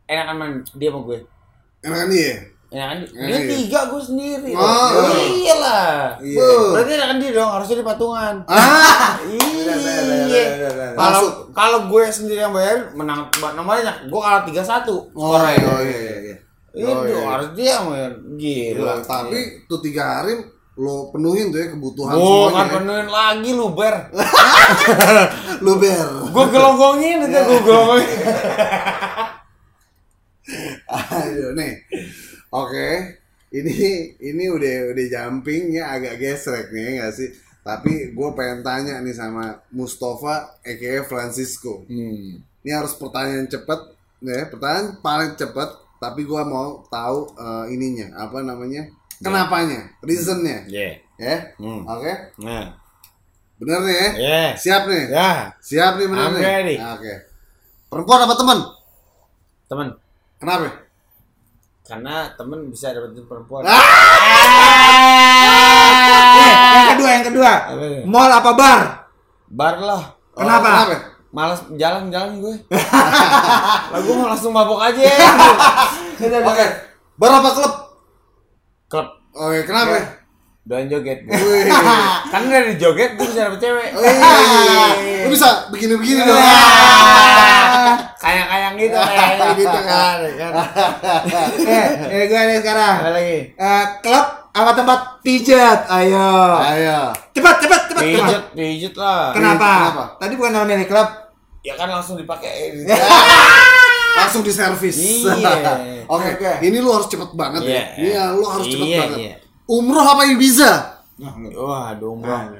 Enak 0.05 0.25
aman 0.29 0.49
dia 0.71 0.89
sama 0.89 0.99
gue. 1.03 1.19
enakan 1.81 2.09
dia 2.09 2.33
Enakan 2.67 2.97
dia, 2.99 3.23
dia 3.23 3.39
tiga, 3.47 3.79
gue 3.87 4.01
sendiri. 4.03 4.51
Oh, 4.51 4.89
iya 5.15 5.55
lah. 5.55 5.95
Iya. 6.17 6.49
Berarti 6.73 6.91
enakan 6.93 7.17
dia 7.17 7.31
dong, 7.31 7.51
harusnya 7.51 7.77
di 7.77 7.85
patungan. 7.85 8.35
ah 8.45 9.15
Iya. 9.21 10.43
Kalau 10.93 11.23
kalau 11.51 11.79
gue 11.87 12.03
sendiri 12.07 12.41
yang 12.41 12.51
bayar 12.51 12.91
menang 12.91 13.29
nomornya, 13.53 13.95
gue 14.03 14.19
kalah 14.19 14.43
3-1. 14.43 14.91
oh 14.91 15.07
Skornya. 15.13 15.53
iya 15.53 15.73
iya 15.79 15.95
iya 15.95 16.15
iya. 16.21 16.35
Itu 16.75 16.89
Oh, 16.91 17.05
iya. 17.05 17.21
harus 17.23 17.49
dia 17.53 17.69
yang 17.71 17.85
bayar. 17.87 18.11
Gila. 18.35 18.75
Gila, 18.75 18.93
tapi 19.01 19.39
tuh 19.65 19.79
tiga 19.79 20.03
hari 20.19 20.33
lo 20.75 21.07
penuhin 21.07 21.47
tuh 21.47 21.57
ya 21.57 21.71
kebutuhan 21.71 22.11
Bukan 22.11 22.27
semuanya 22.51 22.59
ya. 22.59 22.73
penuhin 22.75 23.07
lagi 23.07 23.49
lu 23.53 23.67
ber. 23.71 23.95
lu 25.63 25.73
ber 25.81 26.07
Gue 26.27 26.45
gelonggongin 26.51 27.17
itu 27.23 27.37
gue 27.39 27.59
gelonggongin. 27.61 28.09
ayo 30.89 31.53
nih. 31.57 31.73
Oke 32.53 33.21
ini 33.55 33.75
ini 34.19 34.45
udah 34.51 34.91
udah 34.91 35.05
jumping 35.07 35.71
ya 35.71 35.95
agak 35.95 36.19
gesrek 36.19 36.73
nih 36.75 36.99
nggak 36.99 37.13
sih? 37.15 37.29
Tapi 37.65 38.13
gue 38.13 38.29
pengen 38.37 38.61
tanya 38.61 39.01
nih 39.01 39.15
sama 39.15 39.57
Mustafa 39.73 40.59
aka 40.61 41.01
Francisco. 41.07 41.87
Hmm. 41.87 42.41
ini 42.65 42.73
harus 42.73 42.97
pertanyaan 42.97 43.45
cepet 43.45 43.93
ya 44.25 44.49
pertanyaan 44.49 44.97
paling 45.05 45.37
cepet 45.37 45.69
tapi 46.01 46.25
gue 46.25 46.41
mau 46.45 46.81
tahu 46.89 47.29
eh, 47.37 47.65
ininya 47.77 48.11
apa 48.19 48.43
namanya? 48.43 48.89
Kenapanya? 49.21 49.95
Reasonnya? 50.03 50.67
Yeah. 50.67 50.99
ya? 51.15 51.55
Hmm. 51.55 51.87
oke? 51.87 52.13
Nah. 52.43 52.75
bener 53.55 53.79
nih 53.87 53.95
ya? 53.95 54.09
Yeah. 54.19 54.49
siap 54.59 54.83
nih? 54.91 55.03
Ya, 55.07 55.55
siap 55.63 55.95
nih 55.95 56.07
bener 56.11 56.27
I'm 56.27 56.35
nih? 56.67 56.77
oke. 56.83 57.13
Perempuan 57.87 58.25
apa 58.27 58.35
teman? 58.35 58.59
Teman. 59.71 59.87
Kenapa 60.45 60.69
Karena 61.85 62.29
temen 62.33 62.69
bisa 62.69 62.93
dapetin 62.93 63.25
perempuan. 63.29 63.61
Eh, 63.65 63.73
yang 66.73 66.87
kedua, 66.97 67.09
yang 67.13 67.25
kedua. 67.29 67.51
Mall 68.05 68.31
apa 68.33 68.51
bar? 68.57 68.79
Bar 69.49 69.75
lah. 69.81 70.03
Oh, 70.35 70.43
Kenapa? 70.43 70.67
kenapa 70.67 70.95
Males 71.35 71.61
jalan-jalan 71.75 72.39
gue. 72.39 72.55
lah 73.91 73.99
gue 73.99 74.13
mau 74.15 74.31
langsung 74.31 74.55
mabok 74.55 74.79
aja. 74.79 75.03
oke 76.47 76.65
berapa 77.19 77.49
klub 77.51 77.73
Klub 78.87 79.07
oke 79.35 79.59
kenapa 79.67 80.23
doain 80.63 80.87
joget. 80.87 81.27
Kan 82.31 82.47
dari 82.47 82.79
joget 82.79 83.19
gue 83.19 83.27
bisa 83.27 83.51
dapet 83.51 83.59
cewek. 83.67 83.89
Lu 85.27 85.29
bisa 85.29 85.67
begini-begini 85.75 86.23
dong. 86.23 86.39
Kayak-kayak 88.25 88.71
gitu 88.75 88.97
kayak 89.09 89.49
gitu 89.53 89.79
kan. 89.85 90.15
ya 90.17 90.33
kan. 90.33 90.51
eh, 91.69 91.87
eh 92.09 92.23
gue 92.25 92.41
nih 92.41 92.57
sekarang. 92.57 92.95
Apa 93.05 93.11
lagi? 93.13 93.37
Eh, 93.53 93.83
klub 94.01 94.25
apa 94.49 94.71
tempat 94.73 94.99
pijat? 95.21 95.79
Ayo. 95.85 96.57
Ayo. 96.57 97.13
Cepat, 97.31 97.55
cepat, 97.61 97.81
cepat. 97.91 98.01
Pijet, 98.01 98.25
cepat. 98.25 98.43
pijet 98.57 98.95
lah. 98.97 99.29
Kenapa? 99.29 99.69
Kenapa? 99.69 100.03
Tadi 100.17 100.33
bukan 100.33 100.51
nama 100.51 100.65
milik 100.65 100.89
klub. 100.89 101.09
Ya 101.61 101.77
kan 101.77 101.89
langsung 101.89 102.17
dipakai. 102.17 102.73
Langsung 104.15 104.47
di 104.47 104.53
servis. 104.53 104.95
Iya. 104.95 106.07
Oke, 106.07 106.39
Oke. 106.39 106.51
ini 106.63 106.79
lu 106.79 106.87
harus 106.87 107.11
cepet 107.11 107.35
banget 107.35 107.67
Iya, 107.67 107.75
ya. 107.75 107.83
Iya, 107.99 108.23
lu 108.31 108.47
harus 108.47 108.63
cepet 108.63 108.87
Iya, 108.87 108.99
banget. 109.03 109.17
iya. 109.19 109.33
Umroh 109.67 110.07
apa 110.07 110.23
Ibiza? 110.23 110.94
Wah, 111.15 111.95
domba. 111.95 112.51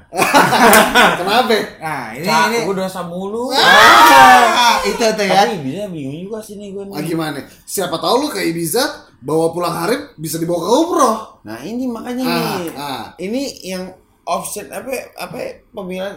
Kenapa? 1.19 1.51
Nah, 1.75 2.15
ini 2.15 2.23
Cak, 2.23 2.43
ini. 2.47 2.57
gue 2.63 2.75
dosa 2.77 3.03
mulu. 3.03 3.51
Ah, 3.51 4.79
itu 4.81 4.95
tuh 4.95 5.25
ya. 5.25 5.43
Tapi 5.43 5.59
bisa 5.59 5.85
bingung 5.87 6.15
juga 6.21 6.39
sih 6.39 6.55
nih 6.55 6.71
gue 6.71 6.83
Ah, 6.87 6.97
nih. 6.97 7.05
gimana? 7.05 7.39
Siapa 7.61 7.95
tahu 7.95 8.15
lu 8.17 8.27
ke 8.29 8.39
Ibiza 8.41 8.83
bawa 9.19 9.51
pulang 9.51 9.75
harib 9.75 10.15
bisa 10.15 10.39
dibawa 10.39 10.59
ke 10.61 10.69
umroh. 10.71 11.17
Nah 11.43 11.59
ini 11.61 11.83
makanya 11.85 12.23
Ah, 12.23 12.31
nih. 12.31 12.67
ah. 12.73 13.03
Ini 13.17 13.41
yang 13.65 13.83
offset 14.23 14.71
apa 14.71 14.87
apa 15.13 15.35
pemilihan 15.69 16.15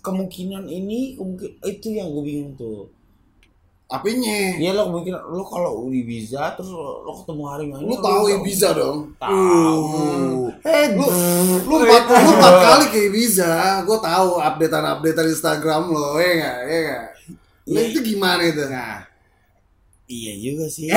kemungkinan 0.00 0.64
ini 0.64 1.14
kemungkin 1.14 1.60
itu 1.60 1.88
yang 1.92 2.08
gue 2.08 2.24
bingung 2.24 2.52
tuh. 2.56 2.88
Apanya? 3.90 4.54
Iya 4.54 4.70
lo 4.70 4.86
kemungkinan 4.86 5.18
lo 5.26 5.42
kalau 5.42 5.90
di 5.90 6.00
Ibiza 6.00 6.54
terus 6.54 6.70
lo, 6.70 7.02
lo 7.02 7.12
ketemu 7.16 7.42
hari 7.44 7.64
ini 7.68 7.82
Lu 7.82 7.98
tahu 7.98 8.22
Ibiza 8.32 8.68
dong? 8.72 9.10
Tahu. 9.18 9.82
Eh, 10.62 10.86
Lu 10.94 11.06
lu 11.60 11.74
empat, 11.80 12.02
lu 12.06 12.30
empat 12.32 12.54
kali 12.60 12.86
ke 12.88 13.00
Ibiza, 13.06 13.50
gue 13.82 13.98
tahu 14.00 14.38
updatean-updatean 14.38 15.26
Instagram 15.28 15.90
lo, 15.90 16.14
ya 16.16 16.30
nggak, 16.32 16.56
ya 16.62 16.78
nggak. 16.80 17.04
Nah, 17.66 17.82
itu 17.82 17.98
gimana 18.00 18.42
itu? 18.42 18.62
Nah, 18.64 19.02
Iya 20.06 20.32
juga 20.36 20.66
sih. 20.66 20.90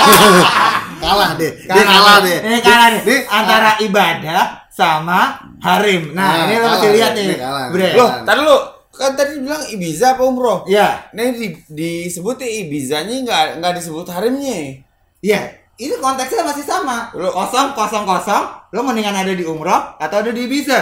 kalah 1.02 1.32
deh, 1.34 1.52
dia 1.60 1.80
kalah 1.82 2.16
deh. 2.20 2.38
Ini 2.40 2.58
kalah 2.60 2.88
nih. 2.90 3.02
Dia- 3.04 3.24
Antara 3.26 3.70
ibadah 3.80 4.42
sama 4.68 5.20
harim. 5.60 6.12
Nah, 6.12 6.24
Nah, 6.24 6.44
ini 6.44 6.54
lo 6.54 6.60
kalah 6.62 6.72
mesti 6.74 6.86
nih, 6.86 6.94
lihat 6.94 7.12
nih. 7.14 7.36
kalah. 7.36 7.64
Bre. 7.68 7.88
Loh, 7.96 8.10
tadi 8.22 8.40
lo 8.40 8.56
kan 8.94 9.12
tadi 9.12 9.42
bilang 9.42 9.60
Ibiza 9.66 10.14
apa 10.14 10.22
umroh? 10.22 10.62
Iya. 10.64 11.10
Nah 11.10 11.26
di, 11.30 11.50
disebut 11.66 12.38
Ibizanya 12.40 13.14
nggak 13.22 13.44
nggak 13.58 13.74
disebut 13.76 14.06
harimnya. 14.08 14.80
Iya. 15.18 15.40
Ini 15.74 15.98
konteksnya 15.98 16.46
masih 16.46 16.62
sama. 16.62 17.10
Lo- 17.12 17.34
kosong 17.34 17.74
kosong 17.74 18.06
kosong. 18.06 18.44
Lo 18.70 18.80
mendingan 18.80 19.14
ada 19.14 19.34
di 19.34 19.42
umroh 19.42 19.98
atau 19.98 20.16
ada 20.22 20.30
di 20.30 20.46
Ibiza? 20.46 20.78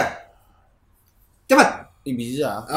Cepat. 1.49 1.69
Ibiza. 2.03 2.67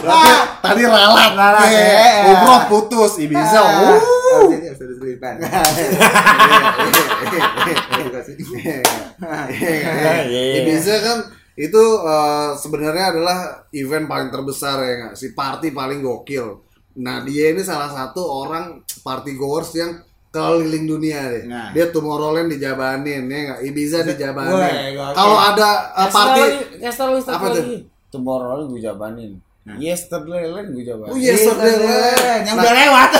Berarti 0.00 0.30
tadi 0.64 0.82
ralat, 0.88 1.36
Ralat, 1.36 1.68
Eh, 1.68 1.76
ya. 1.76 2.32
umroh 2.32 2.60
putus, 2.66 3.20
Ibiza. 3.20 3.60
Ah. 3.60 3.92
Uh. 3.94 4.48
Iya. 10.26 10.64
Ibiza 10.64 10.94
kan 11.04 11.18
itu 11.60 11.84
eh, 12.00 12.50
sebenarnya 12.56 13.04
adalah 13.12 13.38
event 13.76 14.08
paling 14.08 14.32
terbesar 14.32 14.80
ya 14.80 14.92
nggak 15.04 15.14
sih 15.20 15.36
party 15.36 15.76
paling 15.76 16.00
gokil. 16.00 16.64
Nah 17.04 17.20
dia 17.20 17.52
ini 17.52 17.60
salah 17.60 17.92
satu 17.92 18.24
orang 18.24 18.80
party 19.04 19.36
goers 19.36 19.76
yang 19.76 20.00
keliling 20.32 20.88
dunia 20.88 21.20
deh. 21.28 21.44
Nah. 21.44 21.68
Dia 21.76 21.92
Tomorrowland 21.92 22.48
dijabanin 22.48 23.28
ya 23.28 23.40
nggak 23.52 23.60
Ibiza 23.68 24.08
dijabanin. 24.08 24.96
Kalau 25.12 25.36
ada 25.36 25.92
eh, 26.00 26.08
party 26.08 26.42
satu 26.88 27.20
Apa 27.28 27.46
tuh? 27.52 27.60
lagi. 27.60 27.78
Tomorrow 28.08 28.66
gue 28.66 28.80
jabanin. 28.80 29.36
Yesterday 29.76 30.48
lain 30.48 30.72
gue 30.72 30.82
jabanin. 30.82 31.12
Oh, 31.12 31.18
yesterday 31.20 31.76
Yesterday. 31.76 32.40
Yang 32.42 32.56
Nah, 32.56 32.64
udah 32.64 32.74
lewat. 32.74 33.10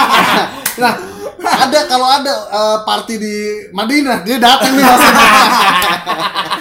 nah, 0.82 0.92
ada 1.40 1.78
kalau 1.88 2.08
ada 2.20 2.34
eh, 2.52 2.78
party 2.84 3.14
di 3.16 3.34
Madinah 3.72 4.20
dia 4.22 4.36
datang 4.36 4.76
nih 4.76 4.84
maksudnya. 4.84 5.30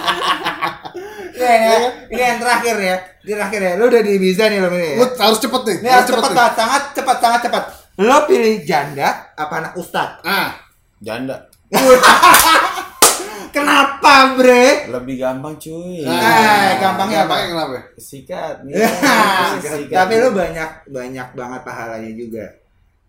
Nih, 1.42 1.58
nih, 1.58 1.82
ini 2.14 2.22
yang 2.22 2.40
terakhir 2.40 2.76
ya. 2.78 2.96
Ini 3.26 3.32
terakhir 3.38 3.62
ya. 3.62 3.74
Lu 3.82 3.84
udah 3.90 4.02
di 4.06 4.12
Ibiza 4.18 4.44
nih 4.48 4.60
lo 4.62 4.70
ini. 4.72 4.90
Lu 5.02 5.06
harus 5.10 5.40
cepet 5.42 5.62
nih. 5.66 5.78
Ini 5.82 5.90
harus 5.90 6.08
cepat, 6.08 6.22
nih. 6.22 6.38
banget, 6.38 6.54
sangat 6.54 6.84
cepat, 6.94 7.18
sangat 7.18 7.40
cepat. 7.50 7.64
Lo 8.02 8.18
pilih 8.30 8.56
janda 8.64 9.10
apa 9.36 9.54
anak 9.60 9.74
ustad? 9.76 10.22
Ah, 10.24 10.56
Janda. 11.02 11.50
Kenapa, 13.52 14.38
Bre? 14.40 14.88
Lebih 14.88 15.16
gampang 15.20 15.60
cuy. 15.60 16.08
Eh, 16.08 16.70
gampangnya 16.80 17.28
apa? 17.28 17.36
Kenapa? 17.52 17.80
Sikat. 18.00 18.64
nih. 18.64 18.80
Sikat. 19.66 19.92
Tapi 19.92 20.14
lu 20.24 20.32
banyak 20.32 20.88
banyak 20.88 21.28
banget 21.36 21.62
pahalanya 21.68 22.12
juga. 22.16 22.48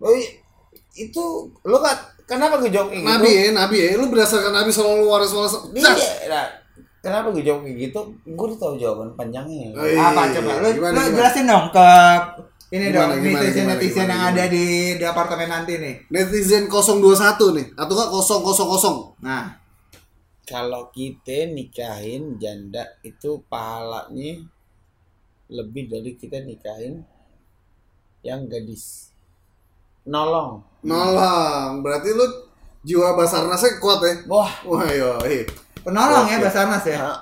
Oh, 0.03 0.11
itu 0.99 1.25
lu 1.63 1.79
kan 1.79 1.95
kenapa 2.27 2.59
gue 2.59 2.75
jawab 2.75 2.91
kayak 2.91 3.07
Nabi 3.07 3.31
ya, 3.31 3.43
Nabi 3.55 3.77
ya. 3.79 3.89
Lu 3.95 4.11
berdasarkan 4.11 4.51
Nabi 4.51 4.75
selalu 4.75 5.05
waris 5.07 5.31
waris. 5.31 5.55
Iya. 5.79 6.43
Kenapa 7.03 7.35
gue 7.35 7.43
jawab 7.43 7.67
kayak 7.67 7.79
gitu? 7.91 8.01
Gue 8.25 8.47
udah 8.49 8.59
tahu 8.59 8.75
jawaban 8.79 9.11
panjangnya. 9.19 9.75
Oh, 9.75 9.83
iya. 9.83 10.15
Apa 10.15 10.31
coba? 10.31 10.51
Lu, 10.63 10.69
Gimana, 10.71 10.95
lu 10.95 11.01
gimana? 11.03 11.17
jelasin 11.19 11.45
dong 11.51 11.67
ke 11.75 11.89
ini 12.73 12.85
Gimana, 12.89 12.97
dong 13.13 13.21
gimana, 13.21 13.41
netizen 13.43 13.53
gimana, 13.53 13.73
netizen 13.77 13.93
gimana, 13.93 14.09
yang 14.09 14.23
gimana? 14.23 14.33
ada 14.33 14.45
di 14.49 14.65
di 14.97 15.05
apartemen 15.05 15.49
nanti 15.51 15.73
nih. 15.77 15.95
Netizen 16.09 16.65
021 16.71 17.59
nih, 17.59 17.67
atau 17.77 17.93
enggak 17.93 18.09
000. 18.09 19.21
Nah, 19.21 19.45
Kalau 20.43 20.91
kita 20.91 21.53
nikahin 21.55 22.35
janda 22.37 22.83
itu 23.07 23.41
pahalanya 23.47 24.43
lebih 25.49 25.87
dari 25.87 26.19
kita 26.19 26.43
nikahin 26.43 26.99
yang 28.27 28.51
gadis. 28.51 29.15
Nolong. 30.03 30.59
Nolong, 30.83 31.79
berarti 31.81 32.11
lu 32.11 32.27
jiwa 32.83 33.15
Basarnasnya 33.15 33.79
kuat 33.79 34.03
ya? 34.03 34.15
Wah, 34.27 34.51
Wah, 34.67 34.83
iya. 34.91 35.47
Penolong 35.83 36.27
ya. 36.27 36.39
Basarnas 36.39 36.85
ya. 36.85 36.99
Nah, 36.99 37.19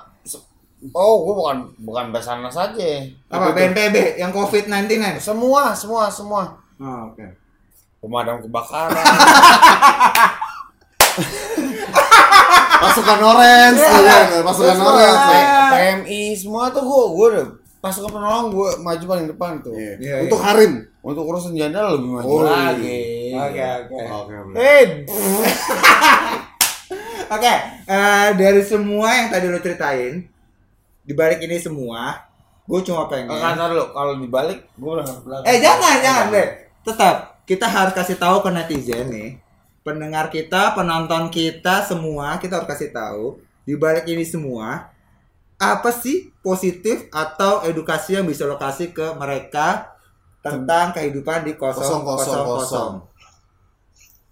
Oh, 0.97 1.29
gue 1.29 1.33
bukan 1.37 1.57
bukan 1.77 2.09
Basarnas 2.09 2.57
aja. 2.57 2.89
Apa 3.29 3.53
BNPB 3.53 4.17
yang 4.17 4.33
COVID-19 4.33 4.97
nih? 4.97 5.21
Semua, 5.21 5.77
semua, 5.77 6.09
semua. 6.09 6.57
Oh, 6.81 7.13
oke. 7.13 7.21
Pemadam 8.01 8.41
kebakaran. 8.41 8.97
Pasukan 12.81 13.19
orange, 13.21 13.77
kan? 13.77 14.41
pasukan 14.41 14.77
orange. 14.81 15.21
ya. 15.29 15.69
PMI 15.69 16.33
semua 16.33 16.73
tuh 16.73 16.81
gue 16.81 17.03
gue 17.13 17.27
udah 17.29 17.45
pasukan 17.77 18.09
penolong 18.09 18.49
gue 18.49 18.69
maju 18.81 19.03
paling 19.05 19.27
depan 19.29 19.61
tuh. 19.61 19.77
Iya. 19.77 19.93
Iya, 20.01 20.15
Untuk 20.25 20.41
harim. 20.41 20.81
Untuk 21.01 21.23
urusan 21.25 21.53
janda 21.53 21.93
lebih 21.93 22.09
maju 22.09 22.25
Oh, 22.25 22.41
lagi. 22.41 23.37
Oke, 23.37 23.61
oke. 23.85 24.01
Oke, 24.01 24.33
oke. 24.33 24.53
Eh, 24.57 24.85
Oke, 27.31 27.53
eh, 27.87 28.29
dari 28.35 28.59
semua 28.59 29.07
yang 29.15 29.31
tadi 29.31 29.47
lo 29.47 29.55
ceritain, 29.63 30.19
di 30.99 31.13
balik 31.15 31.39
ini 31.39 31.55
semua, 31.63 32.27
gue 32.67 32.79
cuma 32.83 33.07
pengen. 33.07 33.31
Enggak 33.31 33.55
ntar 33.55 33.71
dulu 33.71 33.85
kalau 33.95 34.19
dibalik 34.19 34.67
gue 34.75 34.91
udah 34.91 35.05
nggak 35.07 35.21
belakang. 35.23 35.47
Eh 35.47 35.57
jangan, 35.63 35.95
jangan, 36.03 36.25
Bre. 36.27 36.45
Tetap 36.83 37.15
kita 37.47 37.71
harus 37.71 37.95
kasih 37.95 38.19
tahu 38.19 38.43
ke 38.43 38.49
netizen 38.51 39.07
nih, 39.07 39.39
pendengar 39.79 40.27
kita, 40.27 40.75
penonton 40.75 41.31
kita 41.31 41.87
semua, 41.87 42.35
kita 42.35 42.59
harus 42.59 42.67
kasih 42.67 42.91
tahu 42.91 43.39
di 43.63 43.79
balik 43.79 44.03
ini 44.11 44.27
semua 44.27 44.91
apa 45.61 45.93
sih 45.93 46.33
positif 46.41 47.05
atau 47.13 47.61
edukasi 47.63 48.17
yang 48.17 48.25
bisa 48.25 48.49
lo 48.49 48.57
kasih 48.57 48.91
ke 48.91 49.13
mereka 49.13 49.93
tentang 50.41 50.89
kehidupan 50.89 51.45
di 51.45 51.53
kosong 51.53 52.01
Kosong, 52.01 52.01
kosong 52.01 52.17
kosong, 52.17 52.45
kosong 52.49 52.93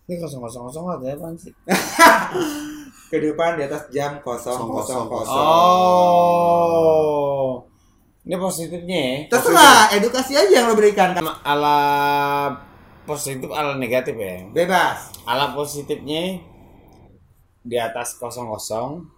Ini 0.09 0.15
kosong 0.17 0.41
kosong 0.41 0.63
kosong 0.73 0.83
ya 1.05 1.13
apaan 1.13 1.37
sih? 1.37 1.53
kehidupan 3.09 3.57
di 3.57 3.65
atas 3.65 3.89
jam 3.89 4.21
kosong 4.21 4.69
kosong 4.69 5.09
kosong 5.09 5.45
Oh. 6.69 7.65
Ini 8.21 8.37
positifnya 8.37 8.99
ya. 9.01 9.13
terserah 9.33 9.89
edukasi 9.97 10.37
aja 10.37 10.61
yang 10.61 10.69
lo 10.69 10.77
berikan 10.77 11.17
Ala 11.41 11.77
positif 13.03 13.49
ala 13.49 13.73
negatif 13.73 14.13
ya. 14.13 14.45
bebas 14.53 15.09
Ala 15.25 15.57
positifnya 15.57 16.37
di 17.65 17.77
atas 17.77 18.13
kosong 18.15 18.45
kosong. 18.47 19.09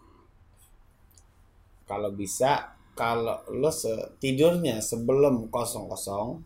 Kalau 1.84 2.16
bisa 2.16 2.72
kalau 2.96 3.44
lo 3.52 3.68
se- 3.68 4.16
tidurnya 4.24 4.80
sebelum 4.80 5.52
kosong 5.52 5.92
kosong, 5.92 6.40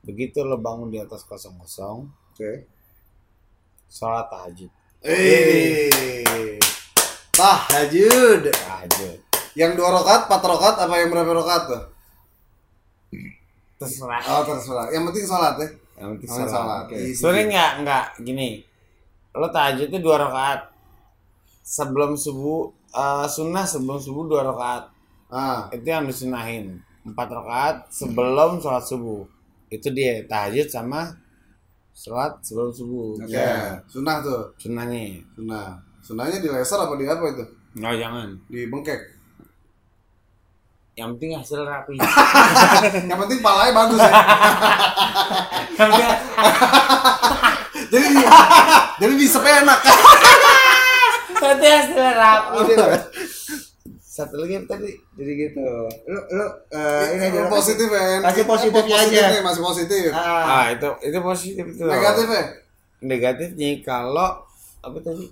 begitu 0.00 0.40
lo 0.40 0.56
bangun 0.56 0.88
di 0.88 0.96
atas 0.96 1.28
kosong 1.28 1.60
kosong, 1.60 2.08
oke 2.32 2.50
sholat 3.88 4.32
tahajud. 4.32 4.72
Eh. 5.04 6.56
Tahajud. 7.36 8.48
Tahajud. 8.48 9.18
Yang 9.52 9.70
dua 9.76 9.88
rokat, 10.00 10.26
empat 10.26 10.42
rokat, 10.48 10.74
apa 10.80 10.94
yang 10.96 11.12
berapa 11.12 11.28
rokat 11.28 11.62
tuh? 11.68 11.82
Terserah. 13.76 14.22
Oh 14.32 14.42
terserah. 14.48 14.88
Yang 14.88 15.02
penting 15.12 15.24
sholat 15.28 15.54
ya. 15.60 15.68
Yang 16.00 16.08
penting 16.16 16.28
sholat. 16.32 16.48
sholat. 16.48 16.84
Easy. 16.96 17.20
Sebenarnya 17.20 17.44
nggak 17.52 17.72
nggak 17.84 18.04
gini. 18.24 18.48
Lo 19.36 19.46
tahajud 19.52 19.92
itu 19.92 19.98
dua 20.00 20.16
rakaat. 20.24 20.72
Sebelum 21.60 22.16
subuh 22.16 22.72
eh, 22.96 23.26
sunnah 23.28 23.68
sebelum 23.68 24.00
subuh 24.00 24.24
dua 24.24 24.42
rakaat. 24.48 24.88
Ah, 25.28 25.68
Itu 25.68 25.84
yang 25.84 26.08
disunahin. 26.08 26.80
Empat 27.04 27.28
rakaat 27.28 27.76
sebelum 27.92 28.64
sholat 28.64 28.88
subuh. 28.88 29.28
Itu 29.68 29.92
dia 29.92 30.24
tahajud 30.24 30.72
sama 30.72 31.12
sholat 31.94 32.34
sebelum 32.42 32.74
subuh. 32.74 33.14
Oke. 33.22 33.30
ya. 33.30 33.78
Sunnah 33.86 34.18
tuh. 34.18 34.50
Sunnahnya. 34.58 35.22
Sunnah. 35.38 35.78
Sunnahnya 36.02 36.42
di 36.42 36.50
laser 36.50 36.82
apa 36.82 36.98
di 36.98 37.06
apa 37.06 37.24
itu? 37.30 37.44
Nggak 37.78 37.94
jangan. 38.02 38.28
Di 38.50 38.60
bengkek. 38.66 39.00
Yang 40.94 41.08
penting 41.18 41.30
hasil 41.34 41.60
rapi. 41.66 41.98
Yang 43.10 43.18
penting 43.26 43.40
palanya 43.42 43.72
bagus 43.74 43.98
ya. 43.98 44.14
jadi 47.90 48.06
di, 48.14 48.22
jadi 49.02 49.14
di 49.18 49.26
enak. 49.26 49.78
Nanti 51.34 51.66
hasil 51.66 51.98
rapi. 52.14 52.74
Satu 54.14 54.38
lagi 54.38 54.54
apa 54.54 54.66
tadi 54.70 54.94
jadi 55.12 55.32
gitu 55.34 55.66
lu 56.06 56.20
lu 56.30 56.46
eh, 56.70 57.04
ini 57.12 57.24
aja 57.26 57.50
positif 57.50 57.88
ya. 57.88 58.22
Kasih 58.22 58.44
positifnya 58.44 58.94
aja. 58.94 59.02
Positifnya 59.02 59.42
masih 59.42 59.62
positif. 59.64 60.08
ah, 60.14 60.42
Ah 60.46 60.66
itu 60.70 60.90
itu 61.02 61.18
positif 61.20 61.64
itu. 61.66 61.82
Negatif 61.82 62.26
ya? 62.28 62.44
Negatifnya 63.02 63.70
kalau 63.82 64.30
apa 64.80 64.98
tadi? 65.00 65.26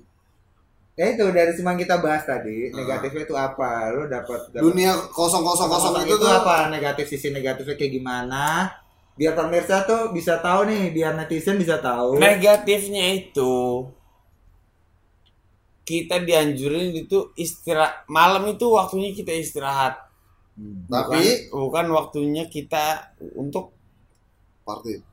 ya 0.92 1.08
itu 1.08 1.24
dari 1.24 1.48
semua 1.50 1.72
yang 1.72 1.80
kita 1.80 1.96
bahas 1.98 2.20
tadi 2.22 2.68
negatifnya 2.68 3.24
itu 3.24 3.32
apa 3.32 3.88
lu 3.88 4.04
dapat 4.04 4.44
dapat- 4.50 4.60
Dunia 4.60 4.92
kosong 5.08 5.40
kosong 5.40 5.64
kosong 5.66 5.92
itu 5.98 6.12
itu 6.12 6.14
tuh 6.18 6.28
apa 6.28 6.68
negatif 6.68 7.08
sisi 7.08 7.32
negatifnya 7.32 7.80
kayak 7.80 7.92
gimana 7.94 8.68
biar 9.12 9.32
pemirsa 9.32 9.88
tuh 9.88 10.12
bisa 10.12 10.36
tahu 10.38 10.68
nih 10.68 10.92
biar 10.92 11.16
netizen 11.16 11.56
bisa 11.56 11.80
tahu 11.80 12.20
Negatifnya 12.20 13.08
itu 13.08 13.88
kita 15.92 16.24
dianjurin 16.24 16.96
itu 16.96 17.36
istirahat 17.36 18.08
malam 18.08 18.48
itu 18.48 18.64
waktunya 18.72 19.12
kita 19.12 19.36
istirahat. 19.36 20.00
Tapi- 20.88 21.52
bukan, 21.52 21.68
bukan 21.68 21.86
waktunya 21.92 22.44
kita 22.48 23.12
untuk 23.36 23.76
party. 24.64 25.04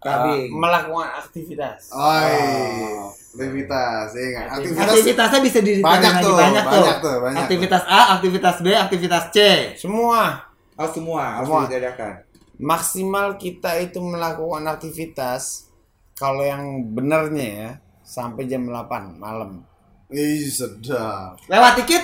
Clubbing. 0.00 0.48
uh, 0.48 0.56
melakukan 0.56 1.12
aktivitas. 1.20 1.92
Oh, 1.92 3.12
aktivitas, 3.36 4.16
ya? 4.16 4.48
Aktivitas, 4.48 4.88
aktivitasnya 4.88 5.40
bisa 5.44 5.58
di 5.60 5.72
banyak 5.84 6.24
tuh, 6.24 6.32
banyak 6.40 6.64
tuh 6.64 6.72
banyak 6.72 6.96
tuh, 7.04 7.16
banyak 7.20 7.40
aktivitas 7.44 7.82
A 7.84 8.00
aktivitas 8.16 8.56
B 8.64 8.72
aktivitas 8.72 9.24
C 9.28 9.38
Semua 9.76 10.40
oh 10.80 10.88
semua 10.88 11.36
harus 11.36 11.52
Semua. 11.52 11.68
diadakan 11.68 12.12
maksimal 12.56 13.36
kita 13.36 13.76
itu 13.80 14.00
melakukan 14.00 14.64
aktivitas 14.68 15.68
kalau 16.16 16.44
yang 16.44 16.84
benernya 16.92 17.46
ya 17.48 17.70
sampai 18.04 18.44
jam 18.44 18.68
8 18.68 19.16
malam. 19.16 19.64
Ih, 20.10 20.46
sedap. 20.46 21.38
lewat 21.46 21.72
dikit 21.78 22.02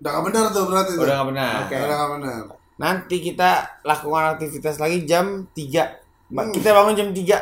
Udah 0.00 0.10
nggak 0.10 0.24
benar 0.26 0.44
tuh 0.50 0.64
berarti 0.66 0.92
tuh. 0.92 1.00
Udah 1.00 1.14
gak 1.16 1.28
benar. 1.32 1.54
Oke. 1.64 1.76
Udah 1.78 1.96
nggak 1.96 2.12
benar. 2.12 2.40
Nanti 2.74 3.16
kita 3.22 3.50
lakukan 3.80 4.24
aktivitas 4.34 4.76
lagi 4.76 5.04
jam 5.04 5.48
3. 5.48 5.96
Ba- 6.28 6.50
Kita 6.50 6.72
bangun 6.72 6.92
jam 6.92 7.08
3. 7.08 7.38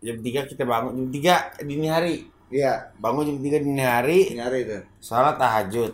Jam 0.00 0.16
3 0.16 0.50
kita 0.50 0.62
bangun 0.64 0.92
jam 0.96 1.08
3 1.12 1.62
dini 1.62 1.86
hari. 1.86 2.14
iya 2.50 2.90
Bangun 2.96 3.28
jam 3.28 3.38
3 3.38 3.62
dini 3.62 3.78
hari, 3.78 4.32
nyari 4.32 4.58
itu 4.64 4.78
salat 4.98 5.36
tahajud. 5.36 5.92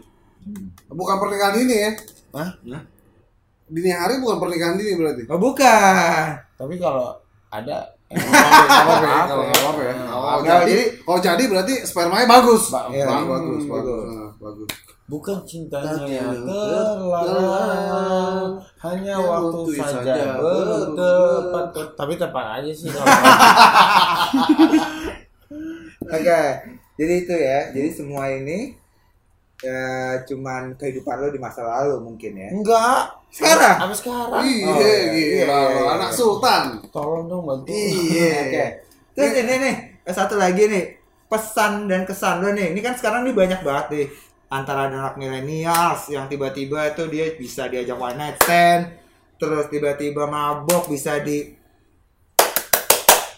Bukan 0.88 1.16
pernikahan 1.18 1.52
dini 1.52 1.74
ya? 1.74 1.90
Hah? 2.32 2.50
Dini 3.66 3.90
hari 3.90 4.14
bukan 4.16 4.38
pernikahan 4.38 4.78
dini 4.78 4.92
berarti. 4.94 5.22
oh 5.26 5.36
bukan 5.36 6.32
Tapi 6.54 6.74
kalau 6.78 7.18
ada 7.50 7.92
Apa-apa 8.06 9.80
ya, 9.82 9.92
ya. 9.92 10.04
nggak 10.38 10.60
jadi, 10.62 10.78
kalau 11.02 11.18
jadi 11.18 11.42
berarti 11.50 11.74
spermanya 11.82 12.26
bagus. 12.30 12.70
Ba- 12.70 12.86
Iya. 12.86 13.06
bagus, 13.06 13.62
bagus, 13.66 14.02
bagus, 14.38 14.68
bukan 15.06 15.38
cintanya 15.42 15.90
Tanya 15.90 16.06
yang 16.06 16.34
hanya 18.80 19.14
waktu 19.18 19.58
saja 19.74 20.38
bertepat. 20.38 21.66
Tapi 21.94 22.14
tepat 22.14 22.46
aja 22.58 22.70
sih 22.70 22.90
Oke, 26.06 26.40
jadi 26.94 27.14
itu 27.18 27.34
ya. 27.34 27.60
Jadi 27.70 27.88
semua 27.90 28.30
ini 28.30 28.74
ya 29.60 29.84
cuman 30.24 30.76
kehidupan 30.76 31.16
lo 31.16 31.28
di 31.28 31.40
masa 31.40 31.64
lalu 31.64 31.96
mungkin 32.02 32.32
ya. 32.36 32.48
enggak. 32.52 33.02
Sekarang? 33.32 33.76
Apa 33.80 33.94
sekarang? 33.96 34.42
Iya, 34.44 34.66
Oh, 34.68 34.76
iya, 34.76 34.96
gila. 35.12 35.16
iya, 35.16 35.44
lo, 35.44 35.58
iya. 35.72 35.82
Anak 35.96 36.10
sultan. 36.12 36.64
Tolong 36.88 37.24
dong 37.26 37.42
bantu. 37.44 37.72
Iya. 37.72 38.32
Oke. 38.48 38.64
Terus 39.12 39.32
ini 39.34 39.54
nih, 39.58 39.74
satu 40.06 40.36
lagi 40.36 40.64
nih. 40.66 40.84
pesan 41.26 41.90
dan 41.90 42.06
kesan 42.06 42.38
lo 42.38 42.54
nih. 42.54 42.70
Ini 42.70 42.80
kan 42.80 42.94
sekarang 42.94 43.26
nih 43.26 43.34
banyak 43.34 43.60
banget 43.66 43.86
nih 43.90 44.06
antara 44.46 44.86
anak 44.86 45.18
milenials 45.18 46.06
yang 46.06 46.30
tiba-tiba 46.30 46.94
itu 46.94 47.02
dia 47.10 47.34
bisa 47.34 47.66
diajak 47.66 47.98
one 47.98 48.14
night 48.14 48.38
stand, 48.38 48.94
terus 49.34 49.66
tiba-tiba 49.66 50.30
mabok 50.30 50.86
bisa 50.86 51.18
di 51.18 51.55